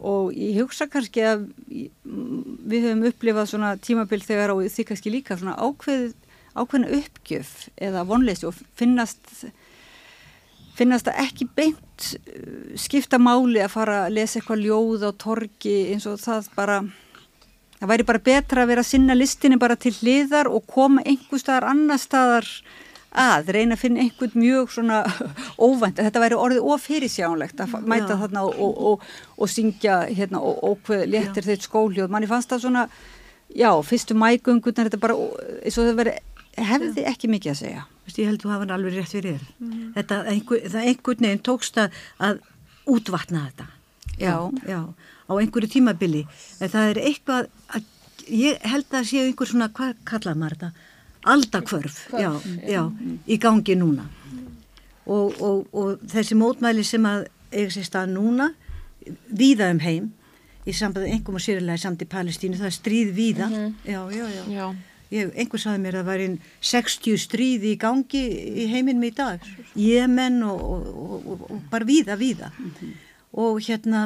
[0.00, 5.36] og ég hugsa kannski að við höfum upplifað svona tímabild þegar og því kannski líka
[5.36, 6.14] svona ákveð,
[6.56, 9.50] ákveðna uppgjöf eða vonleysi og finnast
[10.80, 15.76] finnast að ekki beint uh, skipta máli að fara að lesa eitthvað ljóð á torgi
[15.92, 16.78] eins og það bara
[17.80, 21.42] það væri bara betra að vera að sinna listinni bara til hliðar og koma einhver
[21.42, 22.48] staðar annar staðar
[23.10, 25.00] að reyna að finna einhvern mjög svona
[25.66, 28.20] óvænt, þetta væri orðið ofyrirsjánlegt að mæta Já.
[28.24, 32.66] þarna og, og, og, og syngja hérna og hvað léttir þeitt skóljóð, manni fannst það
[32.66, 32.84] svona
[33.50, 35.16] já, fyrstu mægungunar, þetta bara
[35.64, 36.18] eins og það veri
[36.60, 37.84] hefði ekki mikið að segja.
[38.04, 39.70] Veistu, ég held þú hafa hann alveg rétt fyrir þér.
[39.96, 42.40] Þetta, einhver, það einhvern veginn tókst að, að
[42.90, 43.66] útvatna þetta.
[44.20, 44.34] Já.
[44.68, 44.80] Já,
[45.30, 46.24] á einhverju tímabili.
[46.60, 47.86] En það er eitthvað, að,
[48.28, 50.88] ég held að séu einhver svona, hvað kallar maður þetta?
[51.28, 52.30] Aldakvörf, já,
[52.64, 52.84] já,
[53.28, 54.06] í gangi núna.
[55.10, 58.52] Og, og, og þessi mótmæli sem að eiga sér stað núna,
[59.28, 60.12] víða um heim,
[60.68, 63.50] í sambandi einhverjum og sérilega samt í Palestínu, það er stríð víða.
[63.84, 64.44] Já, já, já.
[64.54, 64.66] Já.
[65.10, 66.26] Ég, einhver saði mér að það væri
[66.70, 68.20] 60 stríði í gangi
[68.62, 69.42] í heiminum í dag
[69.74, 70.60] Jemen og,
[71.26, 72.52] og, bara víða, víða
[73.34, 74.04] og hérna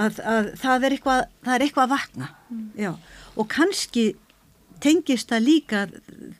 [0.00, 2.30] að, að það er eitthvað það er eitthvað að vakna
[2.80, 2.94] já.
[3.36, 4.06] og kannski
[4.84, 5.84] tengist það líka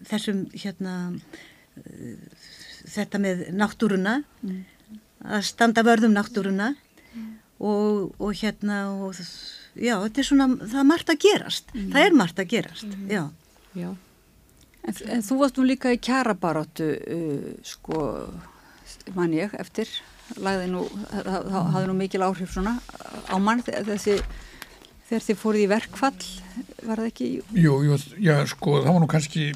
[0.09, 0.95] þessum hérna
[2.87, 4.17] þetta með náttúruna
[5.27, 6.71] að standa vörðum náttúruna
[7.59, 9.17] og, og hérna og
[9.81, 11.71] já, þetta er svona, það er margt að gerast.
[11.73, 13.23] Það er margt að gerast, já.
[13.77, 13.89] Já.
[14.87, 18.03] En, en þú varst nú líka í kjarabaróttu, uh, sko,
[19.17, 19.89] man ég, eftir,
[20.37, 22.77] lagði nú, það, það hafði nú mikil áhrif svona
[23.33, 24.19] á mann þe- þessi,
[25.09, 26.27] þegar þið fóruð í verkfall,
[26.83, 27.31] var það ekki?
[27.63, 29.47] Jú, jú, já, sko, það var nú kannski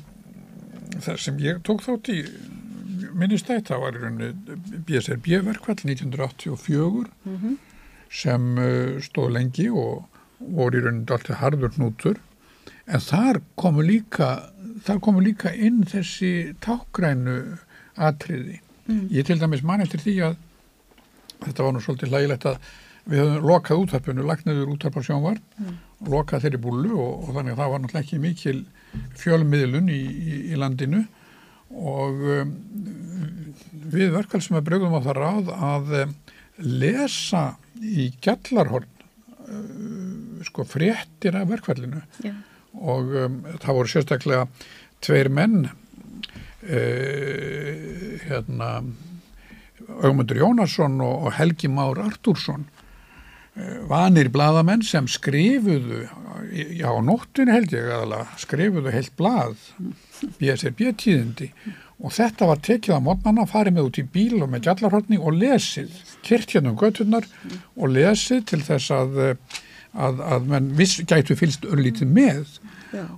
[1.00, 2.20] það sem ég tók þátt í
[3.20, 7.56] minnistætt, það var í rauninni BSRB-verkvall 1984
[8.10, 10.06] sem uh, stóð lengi og
[10.40, 12.20] voru í rauninni alltaf harður hnútur
[12.90, 14.30] en þar komu líka
[14.86, 17.36] þar komu líka inn þessi tákgrænu
[18.00, 18.60] atriði.
[19.12, 20.38] Ég til dæmis man eftir því að
[21.44, 22.70] þetta var nú svolítið hlægilegt að
[23.08, 25.38] við höfum lokað útarpinu, lagt niður útarp á sjónvar
[26.00, 28.60] og lokað þeirri búlu og, og þannig að það var náttúrulega ekki mikil
[29.20, 31.04] fjölmiðlun í, í, í landinu.
[31.70, 32.54] Og um,
[33.94, 36.14] við verkvæl sem að brögum á það ráð að um,
[36.60, 37.44] lesa
[37.80, 42.00] í gjallarhorn uh, sko fréttir af verkfallinu.
[42.24, 42.34] Já.
[42.80, 44.42] og um, það voru sérstaklega
[45.02, 45.72] tveir menn uh,
[48.26, 48.68] hérna
[50.00, 52.68] Augmundur Jónasson og, Helgi Már Artúrsson
[53.90, 56.04] vanir bladamenn sem skrifuðu
[56.78, 59.56] já, á nóttunni held ég aðalega skrifuðu heilt blað
[60.40, 61.50] BSRB tíðindi.
[62.00, 65.34] Og þetta var tekið á mótnana, farið með út í bíl og með gjallarhortni og
[65.36, 67.26] lesið kyrt hérna göttunar
[67.76, 69.20] og lesið til þess að
[69.94, 72.58] að, að menn viss gætu fylst örlítið með.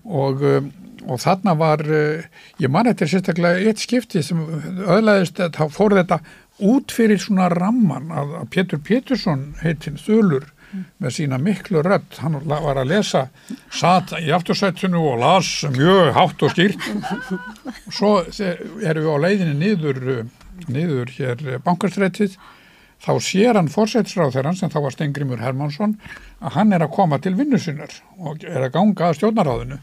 [0.05, 0.71] Og, um,
[1.09, 2.25] og þarna var uh,
[2.63, 4.41] ég man er sérstaklega eitt skipti sem
[4.87, 6.21] öðlaðist að þá fór þetta
[6.61, 10.51] út fyrir svona ramman að, að Pétur Pétursson heitinn Þulur
[11.03, 13.27] með sína miklu rödd, hann var að lesa
[13.73, 16.87] satt í aftursættinu og las mjög hátt og skýrt.
[17.91, 20.01] Og svo erum við á leiðinni niður,
[20.73, 22.39] niður hér bankarstrætið
[23.03, 25.97] þá sér hann fórsættisráð þeirra sem þá var Stengrimur Hermansson
[26.41, 27.93] að hann er að koma til vinnu sinnar
[28.23, 29.81] og er að ganga að stjórnaráðinu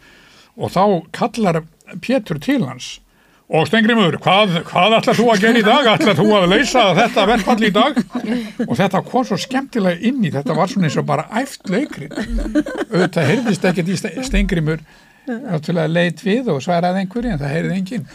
[0.59, 0.83] og þá
[1.15, 1.61] kallar
[2.03, 2.99] Pétur til hans
[3.49, 5.87] og Stengrimur, hvað, hvað ætlar þú að gera í dag?
[5.95, 7.99] ætlar þú að leysa þetta verkfall í dag?
[8.67, 12.13] Og þetta kom svo skemmtilega inn í, þetta var svona eins og bara æft leikrit.
[12.13, 14.83] Auðvitað heyrðist ekkert í Ste- Stengrimur
[15.89, 18.05] leit við og svaraði einhverju en það heyrði enginn.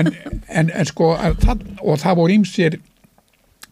[0.00, 0.10] En,
[0.48, 2.80] en, en sko, að það, og það voru ímsir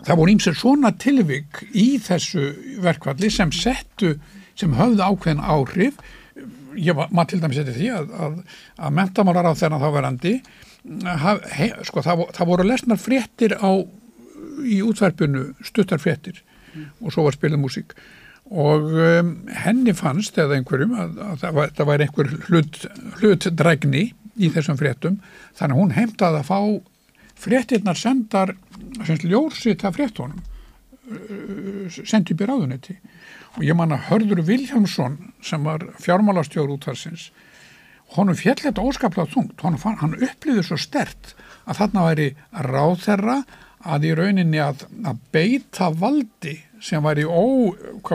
[0.06, 2.46] það voru ímsir svona tilvik í þessu
[2.84, 4.14] verkvalli sem settu,
[4.60, 5.98] sem höfðu ákveðin áhrif
[6.78, 8.34] ég var, maður til dæmis eftir því að, að,
[8.78, 10.67] að mentamálar á þennan þáverandi haf,
[11.54, 13.70] he, sko, það, það voru lesnar fréttir á
[14.64, 16.42] í útverfinu stuttar fréttir
[17.02, 17.94] og svo var spilað músík.
[18.48, 22.78] Og um, henni fannst eða einhverjum að, að það, var, það væri einhver hlut,
[23.20, 24.04] hlutdrægni
[24.38, 25.18] í þessum fréttum.
[25.58, 26.60] Þannig að hún heimtaði að fá
[27.38, 28.54] fréttirnar sendar
[29.06, 30.40] semst ljósitt af fréttunum
[31.88, 32.96] sendi upp í ráðunetti
[33.56, 37.30] og ég man að Hörður Viljámsson sem var fjármálastjór útvarsins
[38.16, 41.34] honum fjall þetta óskaplega honum fann, hann upplýði svo stert
[41.68, 42.28] að þarna væri
[42.68, 43.42] ráðherra
[43.88, 47.74] að í rauninni að, að beita valdi sem væri ó,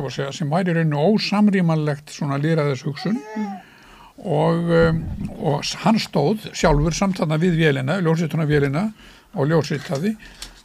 [0.09, 3.19] segja, sem væri ósamrýmanlegt svona líraðis hugsun
[4.23, 5.03] og, um,
[5.39, 8.87] og hann stóð sjálfur samt þarna við vélina, ljósituna vélina
[9.33, 10.15] og ljósitaði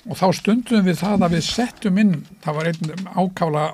[0.09, 2.15] og þá stundum við það að við settum inn,
[2.45, 3.65] það var einn ákála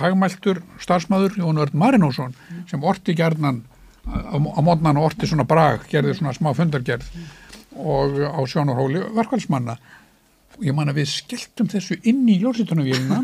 [0.00, 2.36] hagmæltur starfsmæður Jón Örn Marinósson
[2.70, 3.62] sem orti gerðnan
[4.06, 7.06] á, á mótnan og orti svona brag, gerði svona smá fundargerð
[7.76, 9.76] og á sjónarhóli verkvælsmanna
[10.56, 13.18] og ég man að við skelltum þessu inn í ljósitunavélina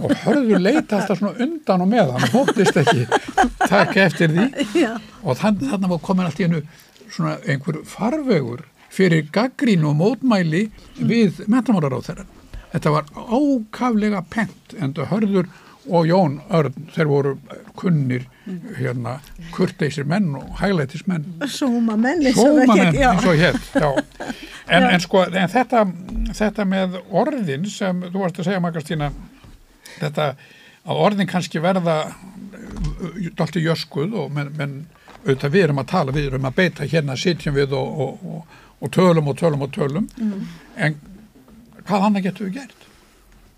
[0.00, 3.04] og hörður leita alltaf svona undan og með hann hóttist ekki
[3.66, 4.46] taka eftir því
[4.80, 4.94] Já.
[5.22, 6.62] og þann, þannig var komin allt í hennu
[7.12, 8.64] svona einhver farvegur
[8.96, 12.24] fyrir gaggrín og mótmæli við mentamálar á þeirra.
[12.72, 15.50] Þetta var ákaflega pent en það hörður
[15.88, 17.32] og Jón Örn, þeir voru
[17.78, 18.26] kunnir
[18.78, 19.18] hérna
[19.54, 21.24] kurteisir menn og hæglætis menn
[22.38, 23.58] Sóma menn eins og hér.
[24.66, 25.84] En, en sko, en þetta,
[26.34, 29.10] þetta með orðin sem þú varst að segja Magastína
[30.00, 30.32] þetta
[30.86, 31.98] að orðin kannski verða
[33.38, 34.76] dalti jöskuð og menn, menn
[35.26, 38.58] auðvitað við erum að tala, við erum að beita hérna sitjum við og, og, og,
[38.80, 40.06] og tölum og tölum og tölum.
[40.76, 40.98] En
[41.86, 42.85] hvað annað getum við gert?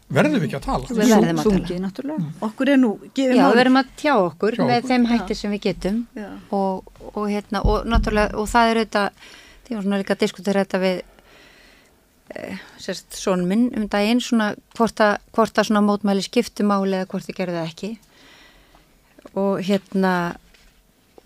[0.08, 0.88] Verðum við ekki að tala?
[0.88, 1.80] Við verðum að tala.
[1.84, 2.30] Náttúrulega.
[2.46, 4.88] Okkur er nú Já, við erum að tjá okkur Tjá með okkur.
[4.88, 5.98] þeim hætti sem við getum
[6.56, 9.22] og, og hérna og náttúrulega og það er auðvitað
[9.68, 11.02] því var svona líka að diskutera þetta við
[12.32, 16.96] e, sérst son minn um daginn svona hvort að, hvort að svona mótmæli skiptu máli
[16.96, 17.90] eða hvort þið gerðu það ekki
[19.36, 20.14] og hérna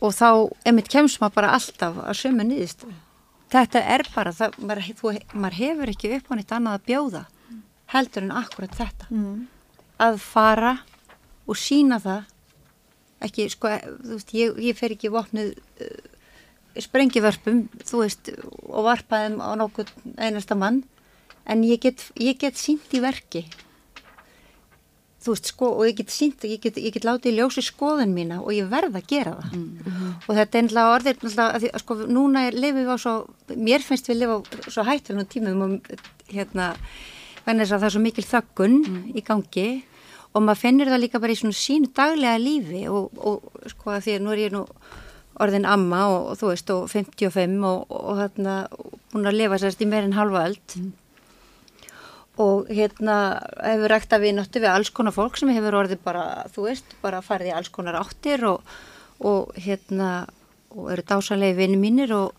[0.03, 0.29] og þá
[0.73, 2.83] emitt kemst maður bara alltaf að sömu nýðist
[3.53, 7.23] þetta er bara það, maður, þú, maður hefur ekki upp á nýtt annað að bjóða
[7.93, 9.47] heldur en akkurat þetta Mm.
[10.01, 10.79] að fara
[11.47, 12.25] og sína það
[13.23, 13.69] ekki, sko,
[14.03, 15.91] þú veist, ég, ég fer ekki vopnuð uh,
[16.83, 18.31] sprengivörpum, þú veist,
[18.67, 20.83] og varpaðum á nokkuð einasta mann,
[21.47, 23.45] en ég get, ég get sínt í verki,
[25.23, 28.15] þú veist, sko, og ég get sínt, ég get, ég get látið í ljósi skoðun
[28.17, 29.61] mína og ég verð að gera það.
[30.27, 33.15] Og þetta er orðið, náttúrulega, að að sko, núna lifum við á svo,
[33.55, 35.93] mér finnst við lifa á svo hættunum tímum og
[36.33, 36.73] hérna,
[37.47, 38.77] þess að það er svo mikil þöggun
[39.13, 39.69] í gangi
[40.33, 44.05] og maður finnir það líka bara í svona sínu daglega lífi og, og sko að
[44.07, 44.63] því að nú er ég nú
[45.43, 48.57] orðin amma og, og þú veist og 55 og, og hérna
[49.13, 50.77] búin að lifa sérst í meirinn halva öld.
[52.41, 53.17] Og hérna
[53.61, 56.97] hefur rægt að við náttu við alls konar fólk sem hefur orðið bara, þú veist,
[57.05, 58.65] bara farið í alls konar áttir og,
[59.21, 60.25] og hérna
[60.73, 62.33] og eru dásanlega vinni mínir og,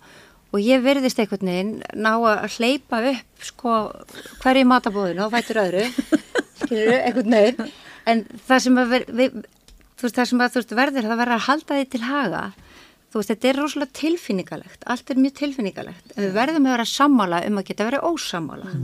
[0.53, 3.77] og ég verðist einhvern veginn ná að hleypa upp sko
[4.43, 5.87] hverju matabóðinu og fættur öðru
[6.61, 7.71] skilur einhvern veginn.
[8.09, 9.39] En það sem að ver, við,
[10.03, 12.43] veist það sem að veist verður það verður að halda því til haga
[13.13, 16.13] þú veist þetta er rosalega tilfinningalegt allt er mjög tilfinningalegt.
[16.13, 18.75] En við verðum að vera sammála um að geta verið ósammála.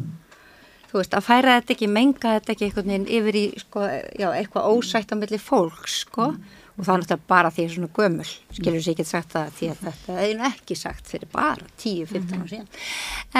[0.89, 3.85] Þú veist að færa þetta ekki menga þetta ekki einhvern veginn yfir í sko,
[4.17, 6.31] já, eitthvað ósætt á milli fólks sko
[6.79, 9.33] og það er náttúrulega bara því að ég er svona gömul skilur sér ekki sagt
[9.35, 12.69] það því að þetta er nú ekki sagt fyrir bara 10-15 ára síðan.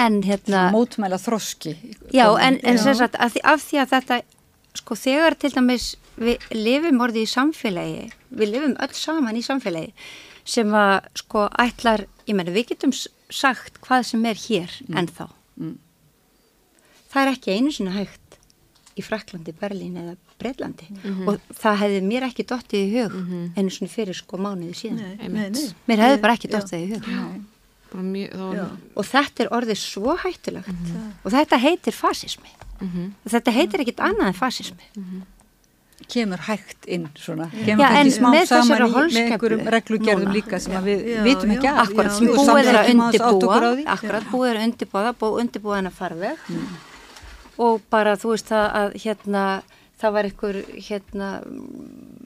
[0.02, 1.74] En hérna Mótmæla þroski.
[2.12, 4.20] Já, en, en sem sagt, af því, af því að þetta,
[4.82, 5.88] sko, þegar til dæmis
[6.20, 8.08] við lifum orðið í samfélagi,
[8.42, 9.94] við lifum öll saman í samfélagi,
[10.44, 15.30] sem að, sko, ætlar, ég menna, við getum sagt hvað sem er hér ennþá.
[17.10, 18.29] Það er ekki einu sinni hægt
[19.00, 20.86] í Fraklandi, Berlín eða Breitlandi
[21.26, 23.16] og það hefði mér ekki dottið í hug
[23.56, 25.00] einu sinni fyrir, sko, mánuði síðan.
[25.00, 25.66] Nei, nei, nei.
[25.90, 26.38] Mér hefði bara Já.
[26.38, 27.10] ekki dottið í hug.
[27.90, 28.64] bara mjög, þá Já.
[28.96, 30.94] Og þetta er orðið svo hættulegt
[31.24, 32.52] og þetta heitir fasismi.
[33.28, 34.86] Þetta heitir ekkit annað en fasismi.
[36.10, 37.50] Kemur hægt inn svona.
[37.52, 40.32] Já, Kemur en kannski smám með saman í- með einhverjum reglugerðum núna.
[40.34, 41.54] líka sem að við Já, vitum já.
[41.58, 41.80] ekki af.
[41.84, 42.86] Akkurat, Já, sem og búið er að
[43.76, 43.84] því.
[43.94, 46.36] akkurat, búið er að undirbúa það, búið undirbúa hennar farveg
[47.60, 49.44] og bara þú veist það að hérna,
[50.00, 52.20] það var einhver hérna mm,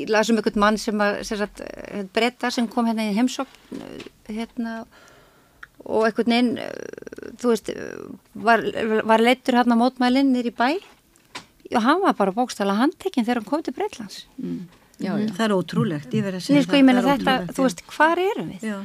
[0.00, 1.64] ég las um einhvern mann sem að sem sagt,
[2.16, 3.82] breyta sem kom hérna í heimsókn
[4.30, 4.84] hérna
[5.84, 6.54] og einhvern veginn,
[7.40, 7.70] þú veist
[8.46, 8.64] var,
[9.04, 10.70] var leittur hérna mótmælinn nýr í bæ
[11.74, 14.24] og hann var bara bókstala handtekinn þegar hann kom til Breitlands
[15.02, 15.26] Já, já.
[15.34, 17.80] Það er ótrúlegt, ég verð að segja Nei, sko, ég meina það þetta, þú veist,
[17.90, 18.66] hvar erum við?
[18.68, 18.76] Já.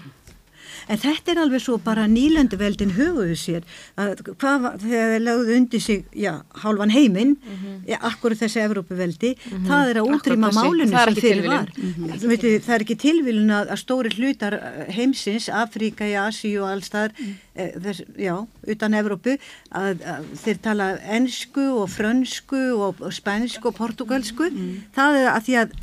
[0.89, 3.65] En þetta er alveg svo bara nýlönduveldin höfuðu sér.
[3.99, 6.31] Að hvað var, þegar þeir lögðu undir sig, já,
[6.63, 7.35] hálfan heiminn,
[7.85, 9.35] já, akkur þessi Evrópuveldi,
[9.67, 11.53] það er að útrýma málunum það sem fyrir tilviljun.
[11.53, 12.17] var.
[12.23, 16.71] Þú veit, það er ekki tilvílun að, að stóri hlutar eh, heimsins, Afríka, Asíu og
[16.73, 17.13] alls þar,
[17.53, 18.33] e, þess, já,
[18.75, 19.37] utan Evrópu,
[19.83, 24.49] að, að þeir tala ensku og frönsku og, og spænsku og portugalsku,
[24.97, 25.77] það er að því að,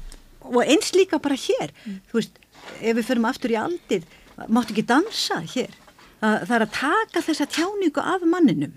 [0.51, 1.73] og eins líka bara hér,
[2.11, 2.39] þú veist,
[2.83, 4.07] ef við förum aftur í aldir,
[4.49, 5.73] máttu ekki dansa hér.
[6.21, 8.75] Það, það er að taka þessa tjáningu af manninum.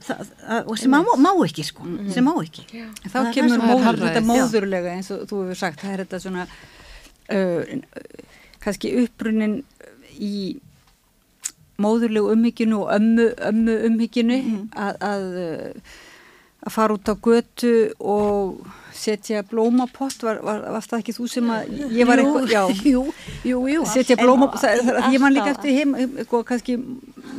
[0.00, 2.64] Það, að, og sem má, má ekki sko, sem má ekki.
[2.80, 6.20] En þá Það kemur móður, þetta móðurlega eins og þú hefur sagt, það er þetta
[6.24, 6.46] svona
[7.36, 8.04] uh,
[8.64, 9.58] kannski upprunin
[10.16, 10.36] í
[11.80, 14.38] móðurlegu umhyggjunu og ömmu, ömmu umhyggjunu
[14.76, 15.98] að, að, uh,
[16.60, 18.66] að fara út á götu og
[19.00, 23.04] setja blómapott, var, var, var það ekki þú sem að ég var eitthvað, já, jú,
[23.48, 23.84] jú, jú.
[23.88, 26.76] setja En- blóma það, það, ég man líka eftir heim eitthvað, kannski,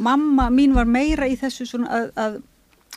[0.01, 2.39] mamma mín var meira í þessu svona að, að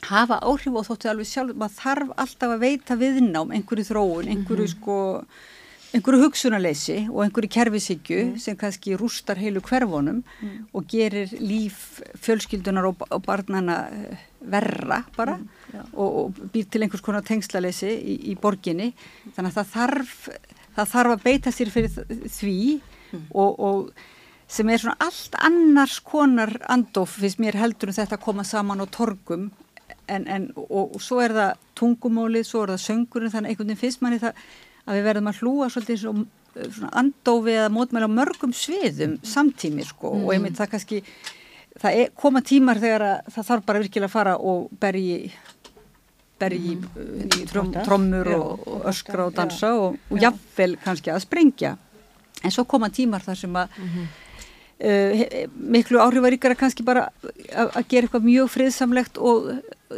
[0.09, 4.71] hafa áhrif og þótti alveg sjálf maður þarf alltaf að veita viðnám einhverju þróun, einhverju
[4.75, 4.97] sko
[5.95, 10.23] einhverju hugsunarleysi og einhverju kerfisíkju sem kannski rústar heilu hverfonum
[10.75, 15.39] og gerir líf fjölskyldunar og, og barnana eh, verra bara
[15.93, 18.91] og, og býr til einhvers konar tengslaleysi í, í borginni.
[19.37, 20.19] Þannig að það þarf,
[20.77, 21.95] það þarf að beita sér fyrir
[22.27, 22.59] því
[23.31, 23.95] og, og
[24.51, 28.83] sem er svona allt annars konar andof finnst mér heldur en þetta að koma saman
[28.83, 29.51] á torgum.
[30.11, 34.03] En, en, og, svo er það tungumálið, svo er það söngurinn þannig einhvern veginn finnst
[34.05, 34.41] manni það
[34.85, 36.13] að við verðum að hlúa svolítið svo,
[36.65, 40.13] svona andofi eða mótmæla mörgum sviðum samtími sko.
[40.25, 41.03] Og einmitt það kannski
[41.81, 45.19] það er, koma tímar þegar að það þarf bara virkilega að fara og berji
[46.39, 47.31] berji mm.
[47.39, 51.75] í trom, trommur og, og öskra og dansa og, og jafnvel kannski að sprengja.
[52.45, 54.01] En svo koma tímar þar sem að uh,
[55.55, 57.09] miklu áhrifaríkara kannski bara
[57.55, 59.49] að að gera eitthvað mjög friðsamlegt og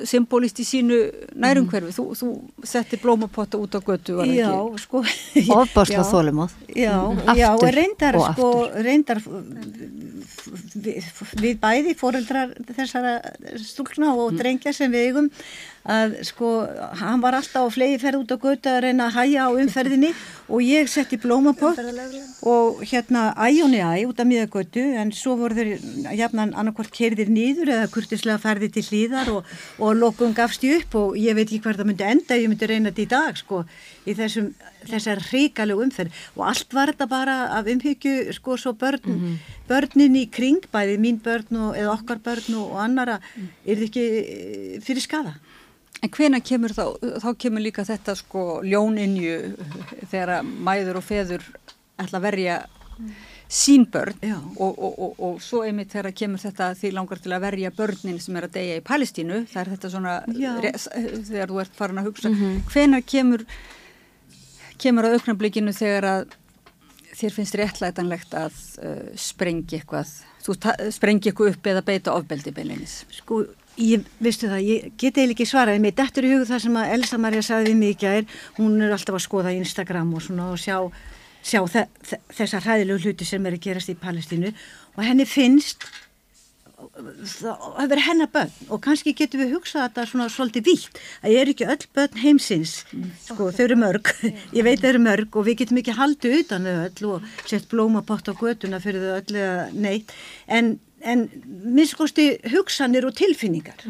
[0.04, 0.96] symbolist í sínu
[1.40, 1.94] nærumhverfi.
[1.96, 2.30] Þú, þú
[2.68, 4.50] settir blómapotta út á götu, Já,
[4.82, 5.02] sko.
[5.60, 6.08] Ofbásla Já.
[6.10, 6.56] þólumóð.
[6.76, 8.50] Já, Aftur já, og reyndar, og sko,
[8.84, 9.22] reyndar
[10.76, 11.08] við,
[11.40, 13.16] við bæði fóreldrar þessara
[13.62, 15.30] stúlkna og drengja sem við eigum
[15.86, 16.50] að sko,
[16.98, 20.10] hann var alltaf á flegi ferð út á götu að reyna að hæja á umferðinni
[20.50, 21.78] og ég setti blómapott
[22.46, 27.30] og hérna æjóni æ út af miða götu en svo voru þeir jafnan annarkvort kerðir
[27.30, 31.46] nýður eða kurtislega ferði til hlýðar og, og lokum gafst ég upp og ég veit
[31.46, 33.62] ekki hvað það myndi enda, ég myndi reyna þetta í dag sko,
[34.06, 34.50] í þessum,
[34.86, 36.22] þessar ríkalegu umferð.
[36.36, 39.38] Og allt var þetta bara af umhyggju sko svo börn,
[39.70, 43.86] börnin í kring, bæði mín börn og, eða okkar börn og, og annara er þið
[43.88, 45.36] ekki eh, fyrir skada?
[46.06, 46.84] En hvena kemur þá,
[47.24, 49.38] þá kemur líka þetta sko ljóninju
[50.06, 51.46] þegar mæður og feður
[51.98, 52.58] ætla að verja
[53.50, 54.14] sín börn.
[54.56, 58.20] Og, og, og, og svo einmitt þegar kemur þetta því langar til að verja börnin
[58.22, 60.14] sem er að deyja í Palestínu, það er þetta svona
[60.62, 60.86] res,
[61.30, 62.32] þegar þú ert farin að hugsa.
[62.70, 63.46] Hvena kemur
[64.80, 66.34] kemur að auknarblikinu þegar að
[67.16, 70.10] þér finnst réttlætanlegt að uh, sprengi eitthvað
[70.44, 70.56] þú
[70.94, 73.40] sprengi eitthvað upp eða beita ofbeldi beinleinis Sko,
[73.80, 76.94] ég, veistu það, ég geti eiginlega ekki svaraði mér, dettur í hug það sem að
[76.96, 80.48] Elsa Maria sagði við mig í gær, hún er alltaf að skoða Instagram og svona
[80.54, 80.78] og sjá,
[81.44, 84.52] sjá þe þe þessar hræðilegu hluti sem er að gerast í Palestínu.
[84.96, 85.88] Og henni finnst
[86.76, 88.52] það hefur hennar börn.
[88.72, 92.20] Og kannski getum við hugsað þetta svona svolítið vítt að ég er ekki öll börn
[92.20, 92.74] heimsins?
[93.24, 94.12] Sko þau eru mörg.
[94.56, 97.68] Ég veit þau eru mörg og við getum ekki haldið utan þau öll og sett
[97.72, 100.12] blómapott á götuna fyrir þau öll eða neitt.
[100.46, 101.26] En, en
[101.76, 103.82] minnskosti hugsanir og tilfinningar.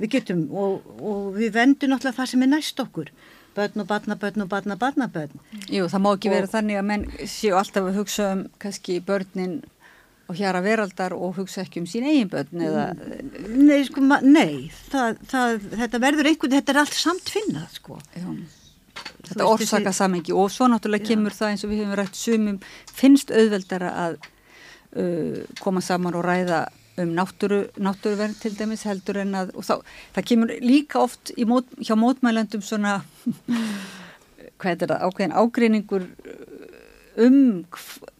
[0.00, 3.10] Við getum og, og við vendum náttúrulega það sem er næst okkur.
[3.56, 5.38] Börn og barnabörn og barna barnabörn
[5.72, 8.98] Jú, það má ekki Og- vera þannig að menn séu alltaf að hugsa um kannski
[9.00, 9.54] börnin
[10.28, 12.84] og hjara veraldar og hugsa ekki um sín eigin börn eða,
[13.48, 17.96] Nei, sko, nei það, það, þetta verður einhvern, þetta er allt samt finnað, sko.
[18.12, 21.08] já, Þú þetta orsaka þessi- samengi og svo náttúrulega Já.
[21.14, 22.60] kemur það eins og við hefum rætt sumum
[22.92, 24.18] finnst auðveldara að
[24.96, 26.64] uh, koma saman og ræða
[26.96, 29.74] um náttúru, náttúruvernd til dæmis heldur en að, og þá,
[30.16, 33.02] það kemur líka oft mót, hjá mótmælendum svona
[34.60, 36.06] hvað er þetta, ákveðin ágreiningur
[37.20, 37.36] um
[37.68, 38.12] hv-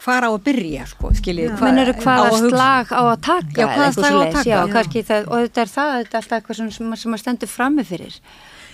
[0.00, 3.90] hvar á að byrja, sko, skiljið Mennur á hvaða slag á að taka Já, hvaða
[3.96, 6.60] slag á að taka, já, kannski það, og þetta er það, þetta er alltaf eitthvað
[6.60, 8.16] sem, sem, sem að stendur frammi fyrir.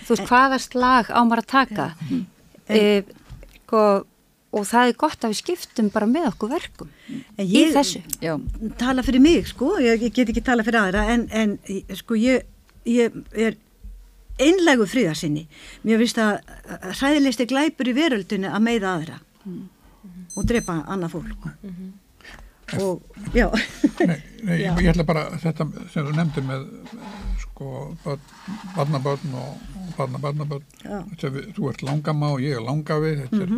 [0.07, 1.87] Þú veist, hvaða slag á maður að taka?
[2.71, 2.83] E,
[3.65, 3.83] sko,
[4.55, 6.89] og það er gott að við skiptum bara með okkur verkum
[7.37, 8.01] En í ég- þessu.
[8.23, 8.37] Já,
[8.79, 11.57] Tala fyrir mig, sko, ég, ég get ekki tala fyrir aðra, en, en
[11.95, 12.43] sko, ég,
[12.87, 13.57] ég er
[14.39, 15.47] einlægu fríðarsinni.
[15.83, 16.39] Mér finnst að
[16.99, 19.19] hræðilegsti glæpur í veröldinu að meiða aðra
[20.37, 21.47] og drepa annað fólk.
[22.83, 23.01] Og,
[23.33, 23.47] já,
[24.03, 24.73] Nei, nei Já.
[24.75, 26.65] ég, ég ætla bara þetta sem þú nefndir með
[27.45, 27.69] sko
[28.03, 28.19] börn,
[28.75, 29.61] barnabörn og,
[29.95, 30.65] barnabarnabörn.
[31.55, 33.53] Þú ert langama og ég er langafi þetta er,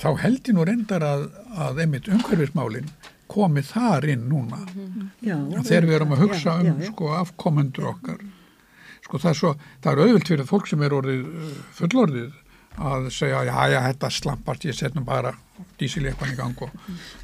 [0.00, 1.26] þá held ég nú reyndar að,
[1.56, 2.88] að einmitt umhverfismálin
[3.32, 4.60] komi þar inn núna
[5.24, 5.36] já.
[5.66, 8.20] þegar við erum að hugsa já, um já, sko afkomendur okkar
[9.06, 12.34] sko það er svo, það er auðvilt fyrir fólk sem er orðið uh, fullorðið
[12.76, 15.32] að segja, já, já, þetta slampast ég setnum bara
[15.80, 16.70] dísileikvan í gang og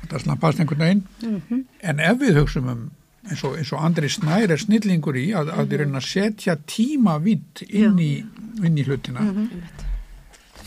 [0.01, 1.63] þetta slampast einhvern veginn Mhm.
[1.93, 2.83] en ef við hugsum um
[3.29, 6.57] eins og, eins og Andri Snær er snillingur í að, að við reyna að setja
[6.67, 7.99] tíma vitt inn,
[8.65, 9.63] inn í hlutina Mhm.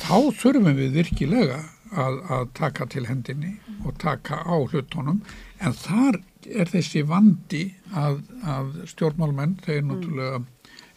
[0.06, 1.60] þá þurfum við virkilega
[1.96, 5.22] að, að taka til hendinni og taka á hlutunum
[5.64, 7.64] en þar er þessi vandi
[7.96, 10.43] að, að stjórnmálmenn þeir náttúrulega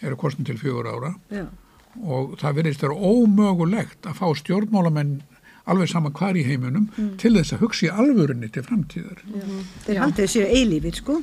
[0.05, 1.46] eru kostin til fjögur ára já.
[2.03, 5.18] og það verðist vera ómögulegt að fá stjórnmálamenn
[5.68, 6.86] alveg sama hvar í heiminum
[7.20, 9.18] til þess að hugsa í alvörunni til framtíðar.
[9.84, 11.18] Þeir haldið þessi eilífið, sko.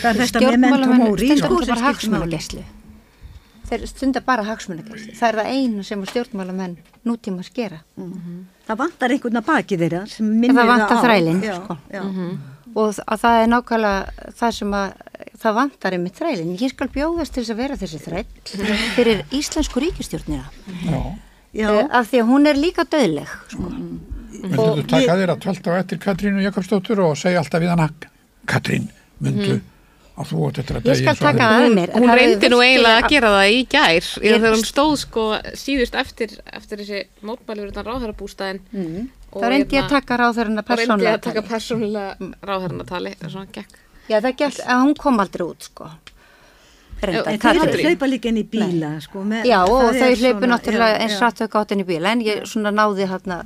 [0.00, 1.84] Það er þetta með mentum stendur sko, þetta sem bara skiptir máli.
[1.86, 2.64] hagsmunageslu
[3.70, 5.14] þeir stunda bara hagsmunagæslu.
[5.18, 6.76] Það er það eina sem að stjórnmálamenn
[7.08, 7.80] nútíma skera.
[8.68, 11.04] Það vantar einhvern að baki þeirra sem minnir það vantar á.
[11.04, 11.76] þrælinn, Já, sko.
[11.92, 12.02] já.
[12.78, 14.92] Og þ- að það er nákvæmlega það sem að
[15.38, 16.56] það vantar einmitt þrælinn.
[16.60, 18.26] Ég skal bjóðast til þess að vera þessi þræll
[18.98, 20.44] fyrir íslensku ríkistjórnina.
[20.84, 21.00] Já.
[21.56, 21.68] Já.
[21.72, 23.70] Uh, af því að hún er líka döðleg, sko.
[24.38, 27.88] Myndu þú taka þér að tölta á eftir Katrínu Jakobsdóttur og segja alltaf við hana
[28.46, 28.84] Katrín,
[29.24, 29.56] myndu
[30.18, 31.92] að þú átt eftir að Ég skal og taka aðrir." það að mér.
[31.98, 34.34] Hún reyndi nú eiginlega að gera það í gær Ég- ég...
[34.38, 39.08] þegar hún stóð sko síðust eftir, eftir þessi mótmæli þann ráðherrabústæðin Mm.
[39.30, 41.14] Og Það reyndi ég hérna- að taka ráðherrana og reyndi persónlega.
[41.18, 42.16] að taka persónulega
[42.48, 43.74] ráðherrana tali og svona gekk
[44.08, 45.90] Já, það gekk, að hún kom aldrei út, sko.
[47.02, 49.20] Reyndar, En þeir hlaupa líka inn í bíla, sko.
[49.22, 52.20] Með, Já, og það þau svona- náttúrulega eins rættu að gátt inn í bíla, en
[52.24, 53.36] ég svona náði hérna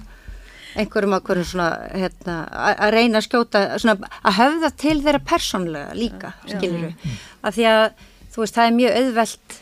[0.79, 5.99] einhverjum að svona, hérna, að að reyna að skjóta, svona, að höfða til þeirra persónlega
[5.99, 7.19] líka, skilur við.
[7.43, 7.85] Af því að,
[8.33, 9.61] þú veist, það er mjög auðvelt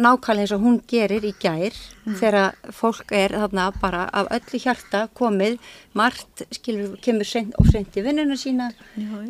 [0.00, 1.74] nákvæmlega eins og hún gerir í gær
[2.18, 5.58] þegar fólk er þarna bara af öllu hjarta komið
[5.98, 8.70] margt, skilur við, kemur seint og seint í vinnuna sína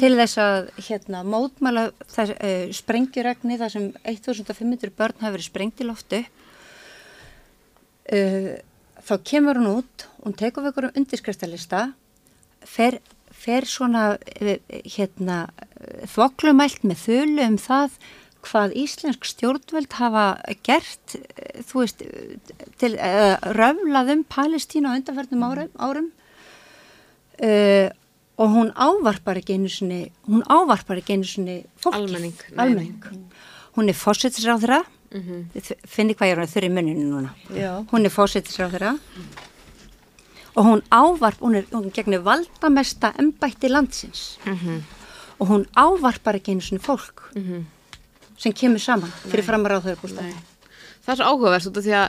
[0.00, 5.80] til þess að hérna mótmæla þess, uh, sprengjuregni þar sem 1500 börn hafa verið sprengt
[5.80, 6.22] í loftu
[8.12, 8.52] uh,
[9.00, 11.82] þá kemur hún út hún tekur við einhverjum undirskriftalista
[12.66, 13.00] fer,
[13.30, 14.56] fer svona uh,
[14.96, 15.44] hérna
[16.10, 18.00] þvoklumælt með þölu um það
[18.40, 20.26] hvað íslensk stjórnvöld hafa
[20.66, 22.04] gert uh, þú veist
[22.80, 26.12] til uh, röflað um Palestínu á undanfærnum árum, árum.
[27.40, 27.88] Uh,
[28.40, 33.04] og hún ávarpar ekki einu sinni hún ávarpar ekki einu sinni fólki Almenning, almenning.
[33.76, 34.80] hún er fósittisráðra
[35.12, 35.76] mm -hmm.
[35.86, 37.84] finni hvað ég er að þurri munninu núna Já.
[37.92, 38.98] hún er fósittisráðra
[40.56, 44.38] og hún ávarp hún er hún gegnir valdamesta embætti landsins.
[45.40, 47.30] Og hún ávarpar ekki einu sinni fólk
[48.40, 50.32] sem kemur saman fyrir fram að ráðhverjabústað
[51.04, 52.08] það er svo áhugavert út af því að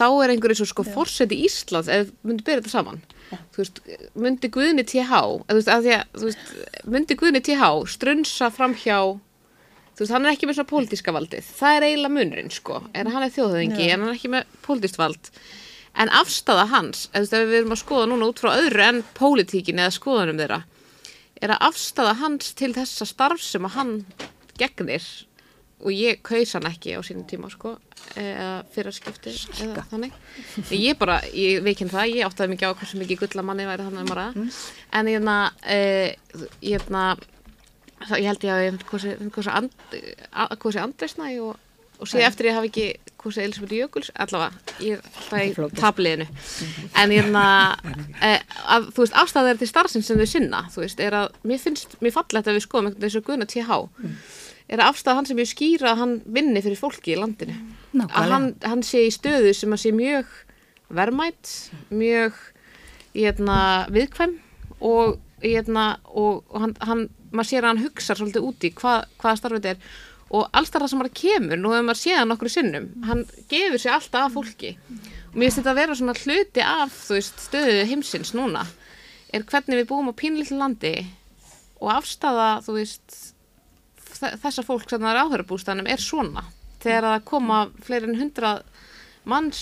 [0.00, 3.00] þá er einhverju svo sko fórseti Íslands ef myndi byrja þetta saman.
[3.30, 3.80] Þú veist,
[4.18, 6.54] myndi Guðni TH eða þú veist, að því að, þú veist,
[6.94, 8.96] myndi Guðni TH strunsa fram hjá
[9.94, 11.50] þú veist, hann er ekki með svona pólitíska valdið.
[11.60, 12.80] Það er eiginlega munurinn, sko.
[12.96, 15.30] En hann er þjóðhauðingi, en hann er ekki með pólitískt vald
[15.94, 19.96] en afstafa hans eða við erum að skoða núna út frá öðru en pólitíkin eða
[19.96, 20.60] skoðunum þeirra
[21.40, 23.92] er að afstafa hans til þessa starf sem að hann
[24.60, 25.04] gegnir
[25.80, 27.70] og ég kaus hann ekki á sínum tíma sko,
[28.20, 29.32] eða fyrra skipti
[29.64, 30.12] eða þannig.
[30.76, 34.12] Ég bara, ég veikinn það, ég áttaði mikið á hversu mikið gullamanni væri þannig um
[34.12, 34.32] að ræða.
[34.98, 36.10] En ég hérna eh,
[36.68, 37.16] ég það,
[38.20, 38.60] ég held ég að
[40.60, 41.54] hversu andresnæ og,
[42.00, 46.26] og sé eftir ég hafi ekki hversu Elisabeth Jökuls allavega, ég er alltaf í tabliðinu.
[46.96, 47.44] En ég hérna
[48.26, 51.60] eh, að, þú veist, afstæðar til starfsins sem þau sinna, þú veist, er að mér
[51.60, 53.82] finnst, mér fallegt að við skoðum einhvern veginn þessu guðna TH
[54.70, 57.56] er að afstæða hann sem ég skýra að hann vinni fyrir fólki í landinu.
[57.90, 58.20] Nákvæmlega.
[58.20, 60.30] að hann, hann sé í stöðu sem að sé mjög
[60.94, 61.54] verðmætt
[61.90, 62.38] mjög
[63.14, 63.56] hérna,
[63.90, 64.36] viðkvæm
[64.86, 69.40] og, hérna, og, og hann, hann, maður sér að hann hugsa svolítið úti hvað, hvaða
[69.40, 69.98] starfið þetta er
[70.30, 73.80] og alls þar sem maður kemur, nú hefur maður séð hann okkur sinnum, hann gefur
[73.82, 74.76] sér alltaf af fólki.
[75.30, 78.64] Og mér finnst þetta að vera svona hluti af þú veist, stöðu heimsins núna
[79.34, 80.94] er hvernig við búum á pínlítið landi
[81.80, 83.18] og afstafa þú veist
[84.20, 86.42] þe- þessa fólk sem það er áhörabústanum er svona.
[86.82, 88.62] Þegar það koma fleiri en hundrað
[89.30, 89.60] manns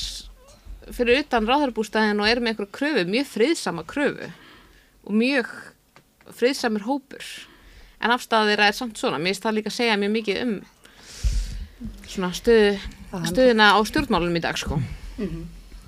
[0.94, 4.28] fyrir utan ráðhörabústæðin og eru með einhverju kröfu, mjög friðsama kröfu
[5.04, 5.50] og mjög
[6.38, 7.24] friðsamur hópur
[8.00, 9.18] en afstæða þeirra er samt svona.
[9.18, 10.54] Mér finnst það líka að segja mjög mikið um
[12.08, 12.78] svona stöðu,
[13.30, 14.78] stöðuna á stjórnmálunum í dag sko.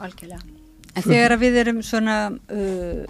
[0.00, 0.40] Algjörlega.
[0.96, 3.02] En þegar að við erum svona uh,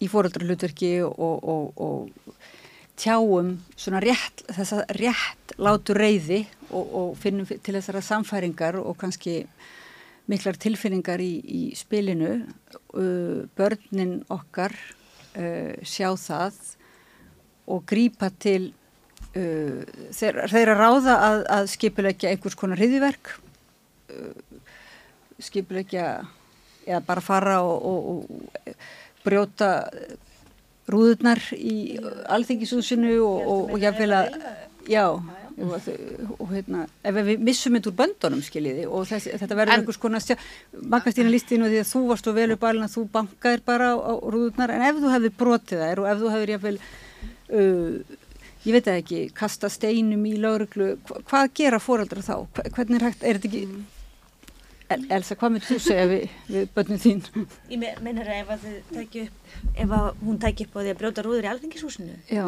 [0.00, 2.36] í fóröldrahlutverki og, og, og
[3.00, 8.98] tjáum svona rétt, þessa rétt látu reyði og, og finnum fi- til þessara samfæringar og
[9.00, 9.38] kannski
[10.30, 12.42] miklar tilfinningar í, í spilinu,
[12.92, 16.60] uh, börnin okkar uh, sjá það
[17.70, 18.72] og grípa til
[19.34, 19.80] uh,
[20.16, 23.36] þeir, þeirra ráða að, að skipulegja einhvers konar hriðiverk
[25.40, 26.06] skipulegja
[26.86, 28.74] eða bara fara og, og, og
[29.24, 29.70] brjóta
[30.90, 31.98] rúðurnar í
[32.32, 34.32] alþingishúsinu og, og jáfnvel að
[34.90, 35.04] já
[35.60, 35.74] og,
[36.38, 40.24] og hérna, ef við missum þetta úr böndunum skiljiði og þess, þetta verður einhvers konar
[40.24, 40.38] stjá,
[40.72, 43.96] Maggastína lístinu því að þú varst og vel upp alveg að þú bankaðir bara á,
[44.00, 46.80] á rúðurnar en ef þú hefði brotið þær og ef þú hefur jáfnvel
[47.52, 48.18] uh,
[48.66, 52.34] ég veit ekki, kasta steinum í lauruglu, hva, hvað gera fóreldra þá?
[52.76, 53.64] Hvernig er hægt, er þetta ekki
[54.90, 57.20] El, Elsa, hvað myndir þú segja við, við börnum þín?
[57.70, 58.64] Ég me- meinar að ef að
[59.22, 59.36] upp,
[59.84, 62.46] ef að hún tæki upp á því að brjóta rúður í alþingishúsinu, Já,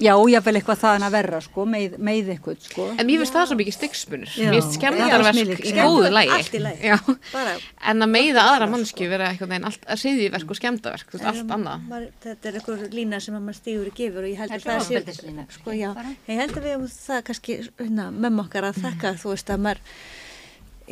[0.00, 2.84] Já, jáfnvel eitthvað þaðan að verra, sko, með, með eitthvað, sko.
[2.94, 4.30] En mér finnst það svo mikið styggsmunur.
[4.32, 4.46] Já.
[4.50, 6.30] Mér finnst skemmtarverk Skemmdarverk, í góðu lægi.
[6.36, 6.86] allt í lagi.
[6.90, 6.96] Já.
[7.34, 7.54] Bara,
[7.90, 11.54] En að meiða aðra mannskju vera eitthvað neginn allt, hriðiverk og skemmtarverk, þú veist, allt
[11.58, 12.06] annað.
[12.24, 14.64] þetta er einhver lína sem að maður stígur í gefur og ég held Það að
[14.64, 16.14] er það sé ofbeldislína, sko, já, bara.
[16.30, 19.62] ég held að við hefum það kannski hérna, mömmu okkar að þakka þú veist að
[19.66, 19.84] maður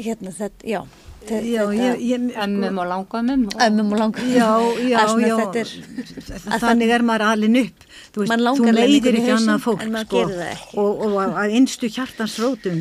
[0.07, 0.83] hérna þetta, já
[1.29, 3.47] Já, ég, ég, Ömmum og langömmum.
[3.51, 4.49] og- ömmum og langar Já,
[4.89, 5.01] já,
[5.61, 5.73] er,
[6.63, 7.83] þannig er maður alin upp.
[8.15, 10.23] Þú, veist, Man langar þú leiðir ekki annað fólk sko,
[10.81, 12.81] og, og að- að einstu hjartans rótum.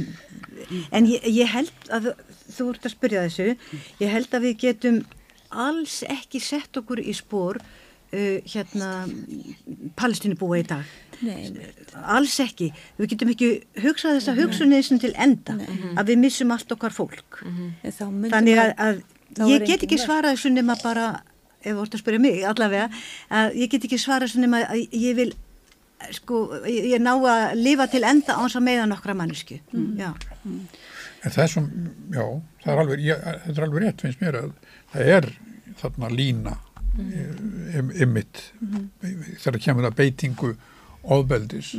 [0.91, 2.13] En ég, ég held að
[2.55, 3.57] þú ert að spyrja þessu.
[3.99, 5.01] Ég held að við getum
[5.51, 7.59] alls ekki sett okkur í spór
[8.13, 8.91] uh, hérna
[9.99, 10.95] palestinubúa í dag?
[11.25, 11.49] Nei,
[12.13, 12.69] alls ekki,
[12.99, 13.47] við getum ekki
[13.81, 15.55] hugsað þessa hugsunniðsum til enda
[15.97, 17.39] að við missum allt okkar fólk.
[17.41, 19.01] En þá myndi þannig að, að
[19.33, 21.07] þá ég get ekki svarað þessu nema bara
[21.63, 22.87] ef þú ert að spyrja mig allavega
[23.33, 25.31] að ég get ekki svarað þessu nema að ég vil
[26.13, 29.57] sko, ég, ég ná að lifa til enda áns að meða nokkra mannesku
[29.97, 30.11] já,
[31.25, 31.67] En það er sem,
[32.13, 32.23] já,
[32.61, 34.51] það er alveg, ég, þetta er alveg rétt finnst mér að
[34.93, 35.29] það er
[35.81, 36.53] þarna lína.
[36.53, 36.66] mm.
[36.97, 38.41] Ymmit
[39.41, 40.51] þegar kemur það beitingu
[41.07, 41.75] ofbeldis,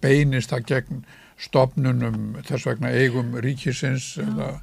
[0.00, 1.04] beinist það gegn
[1.36, 4.54] stopnunum þess vegna eigum ríkisins eða,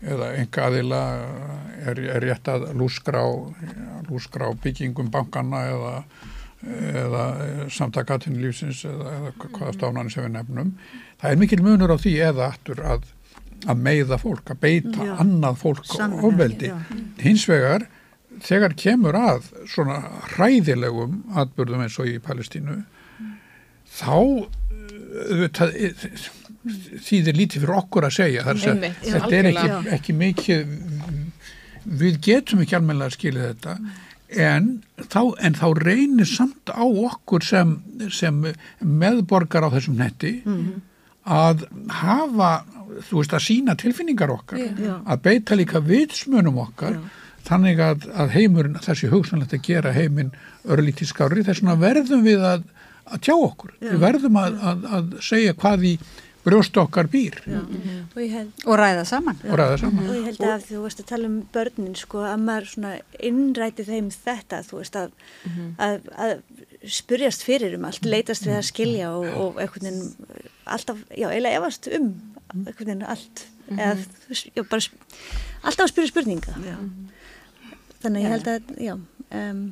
[0.00, 1.02] eða enga aðila
[1.82, 3.24] er, er rétt að lúskrá,
[4.08, 5.94] lúskrá byggingum bankana eða
[6.66, 7.24] eða
[7.70, 10.72] samtakatinlífsins eða, eða hvaða stofnarnir sem við nefnum.
[11.20, 13.04] Það er mikil munur á því eða aftur að,
[13.68, 15.12] að meiða fólk, að beita Já.
[15.22, 15.92] annað fólk
[16.26, 16.72] ofbeldi.
[17.22, 17.86] hins vegar
[18.44, 20.00] þegar kemur að svona
[20.34, 22.80] hræðilegum atbyrðum eins og í Palestínu
[23.96, 25.76] þá uh, það,
[27.06, 28.44] þýðir lítið fyrir okkur að segja.
[28.46, 30.74] Þar Einmitt, þetta er ekki, ekki mikið
[31.86, 33.76] við getum ekki almennilega að skilja þetta.
[34.26, 37.76] En þá, en þá reynir samt á okkur sem,
[38.10, 38.40] sem
[38.82, 40.40] meðborgar á þessum netti
[41.26, 41.62] að
[42.02, 42.50] hafa
[43.06, 44.96] þú veist að sína tilfinningar okkar Já.
[45.02, 46.98] að beita líka vitsmunum okkar
[47.46, 50.32] þannig að, að heimurinn þessi hugsanlegt að gera heiminn
[50.66, 52.64] örlítið skári þess vegna verðum við að,
[53.06, 53.74] að tjá okkur.
[53.82, 55.96] Við verðum að, að, að segja hvað í
[56.46, 57.40] brjóst okkar býr.
[57.50, 59.38] Og ég held Og ræða saman.
[59.50, 60.04] og ræða saman.
[60.06, 62.92] Og ég held að þú veist að tala um börnin sko að maður svona
[63.30, 65.16] innræti þeim þetta þú veist að,
[65.82, 66.36] að, að
[66.86, 70.00] spurjast fyrir um allt leitast við að skilja og, og veginn
[70.70, 72.12] alltaf, já, eiginlega efast um
[72.68, 73.46] veginn allt.
[73.74, 73.96] Eða
[74.30, 74.82] já, bara
[75.66, 76.58] alltaf að spyrja spurninga.
[76.62, 76.78] Já.
[78.06, 78.94] Þannig að ég held að, já
[79.40, 79.64] um,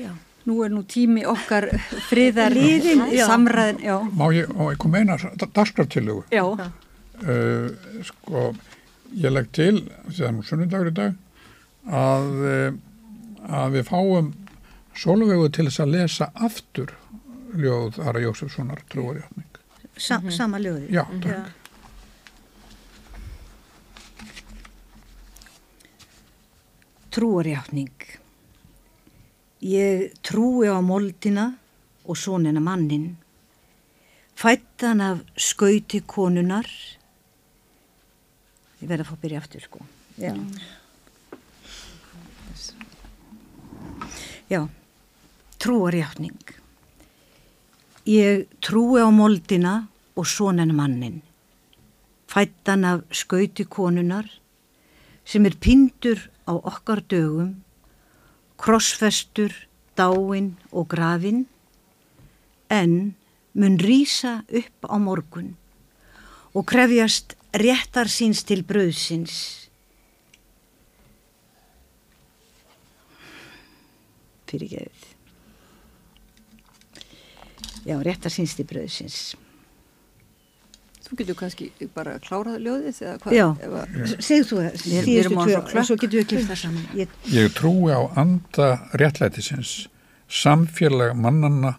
[0.00, 0.10] já,
[0.48, 1.66] Nú er nú tími okkar
[2.08, 3.26] friðar Liðinn, já.
[3.28, 3.96] samræðin, já.
[4.16, 5.18] Má ég, má ég koma eina
[5.56, 6.24] dagskraftillugu?
[6.32, 6.44] Já,
[7.20, 7.66] Uh,
[8.00, 8.54] sko,
[9.20, 11.18] ég legg til, því það er nú sunnundagur í dag,
[11.84, 12.78] að, uh,
[13.60, 14.30] að við fáum
[14.96, 16.94] sólvegu til þess að lesa aftur
[17.60, 19.60] ljóð Ara Jósefssonar trúarjátning.
[20.00, 21.52] Sa, sama ljóði Já, takk.
[27.10, 27.90] Trúarjáttning
[29.60, 31.50] Ég trúi á moldina
[32.06, 33.16] og sonina mannin
[34.40, 36.64] fættan af skauti konunar
[38.80, 39.82] ég verð að fá að byrja aftur sko.
[40.16, 40.32] Já.
[44.48, 44.62] Já.
[45.60, 46.54] Trúarjáttning
[48.08, 49.74] ég trúi á moldina
[50.16, 51.20] og sonina mannin
[52.30, 54.24] fættan af skauti konunar
[55.24, 57.62] sem er pindur á okkar dögum
[58.60, 59.54] krossfestur,
[59.96, 61.46] dáin og grafin
[62.68, 63.14] en
[63.54, 65.56] mun rýsa upp á morgun
[66.54, 69.68] og krefjast réttar síns til bröðsins.
[74.50, 75.06] Fyrir gefið.
[77.86, 79.34] Já, réttar síns til bröðsins.
[81.10, 83.34] Þú getur kannski bara klárað ljóðið eða hvað?
[83.34, 86.84] Já, að- segðu þú það, síðustu tvö og svo getum við klipt það saman.
[86.94, 89.72] Ég, Ég trúi á anda réttlætisins,
[90.30, 91.74] samfélag mannanna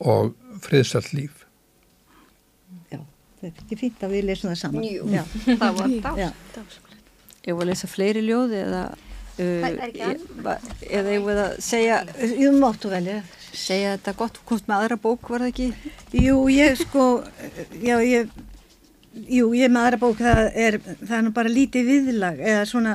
[0.00, 0.32] og
[0.64, 1.44] friðsælt líf.
[2.92, 2.98] já,
[3.42, 4.84] þetta er fínt að við lesum það saman.
[4.88, 6.18] Jú, Já, það var það.
[6.24, 6.30] já.
[7.46, 10.24] Ég var að lesa fleiri ljóði eða uh, ég-
[10.90, 12.00] eða ég var að segja
[12.40, 13.22] Jú, máttu velja.
[13.56, 15.68] Segja þetta gott, þú komst með aðra bók var það ekki?
[16.24, 17.06] Jú, ég sko,
[17.82, 18.30] já, ég,
[19.26, 22.94] jú, ég með aðra bók, það er, það er nú bara lítið viðlag, eða svona,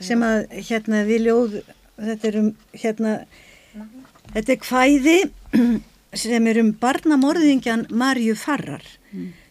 [0.00, 0.40] sem að,
[0.70, 1.60] hérna, við ljóð,
[2.00, 2.50] þetta er um,
[2.84, 3.14] hérna,
[4.32, 5.18] þetta er kvæði
[6.24, 8.84] sem er um barnamorðingjan Marju Farrar,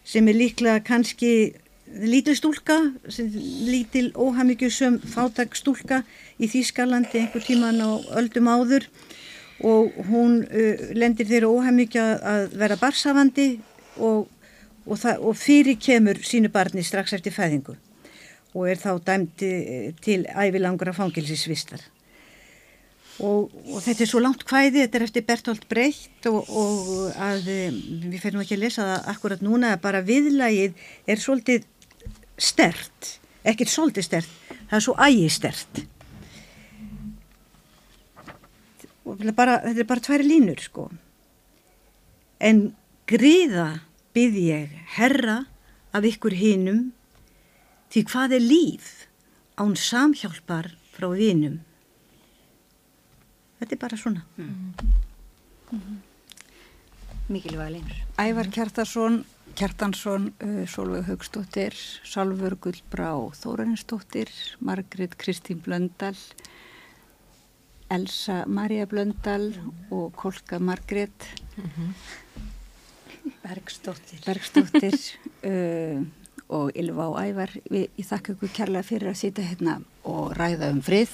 [0.04, 1.34] sem er líklega kannski
[1.90, 2.76] lítil stúlka,
[3.66, 6.04] lítil óhamyggjusum fátak stúlka
[6.38, 7.90] í Þýskalandi einhver tíman á
[8.20, 8.86] öldum áður
[9.66, 13.48] og hún uh, lendir þeirra óhæmmikja að vera barsafandi
[13.98, 14.26] og,
[14.86, 17.76] og, og fyrir kemur sínu barni strax eftir fæðingu
[18.50, 19.42] og er þá dæmt
[20.02, 21.84] til ævilangra fangilsisvistar.
[23.20, 27.50] Og, og þetta er svo langt hvæði, þetta er eftir Bertolt Brecht og, og að
[27.50, 31.66] við fyrir ekki að lesa það akkurat núna að bara viðlægið er svolítið
[32.40, 33.10] stert,
[33.44, 34.36] ekkert svolítið stert,
[34.70, 35.82] það er svo ægi stert.
[39.10, 40.86] Og bara, þetta er bara tværi línur sko.
[42.40, 42.70] En
[43.10, 43.82] gríða
[44.14, 45.42] byð ég herra
[45.92, 46.90] af ykkur hinnum
[47.90, 48.90] Því hvað er líf
[49.58, 51.56] án samhjálpar frá vinum?
[53.58, 54.22] Þetta er bara svona.
[54.38, 54.92] Mm.
[55.74, 55.96] Mm.
[57.34, 57.96] Mikilvæg leinur.
[58.22, 59.18] Ævar Kjartarsson,
[59.58, 61.74] Kjartansson, uh, Solveig Haugstóttir,
[62.06, 63.10] Salfur Gullbrá
[63.40, 64.30] Þórarinsdóttir,
[64.62, 66.14] Margret Kristín Blöndal,
[67.90, 69.50] Elsa Maria Blöndal
[69.90, 71.26] og Kolka Margret.
[71.56, 71.92] Mm -hmm.
[73.42, 74.20] Bergstóttir.
[74.24, 74.94] Bergstóttir.
[75.50, 76.06] uh,
[76.50, 79.76] og Ylva og Ævar við, ég þakka ykkur kærlega fyrir að sitja hérna
[80.08, 81.12] og ræða um frið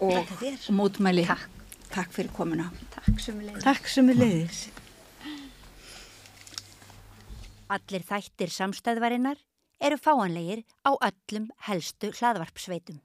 [0.00, 0.32] og
[0.74, 1.48] mótmæli Takk,
[1.92, 4.68] Takk fyrir komuna Takk leiðis
[7.70, 9.38] Allir þættir samstæðvarinnar
[9.80, 12.98] eru fáanlegir á öllum helstu hlaðvarpsveitum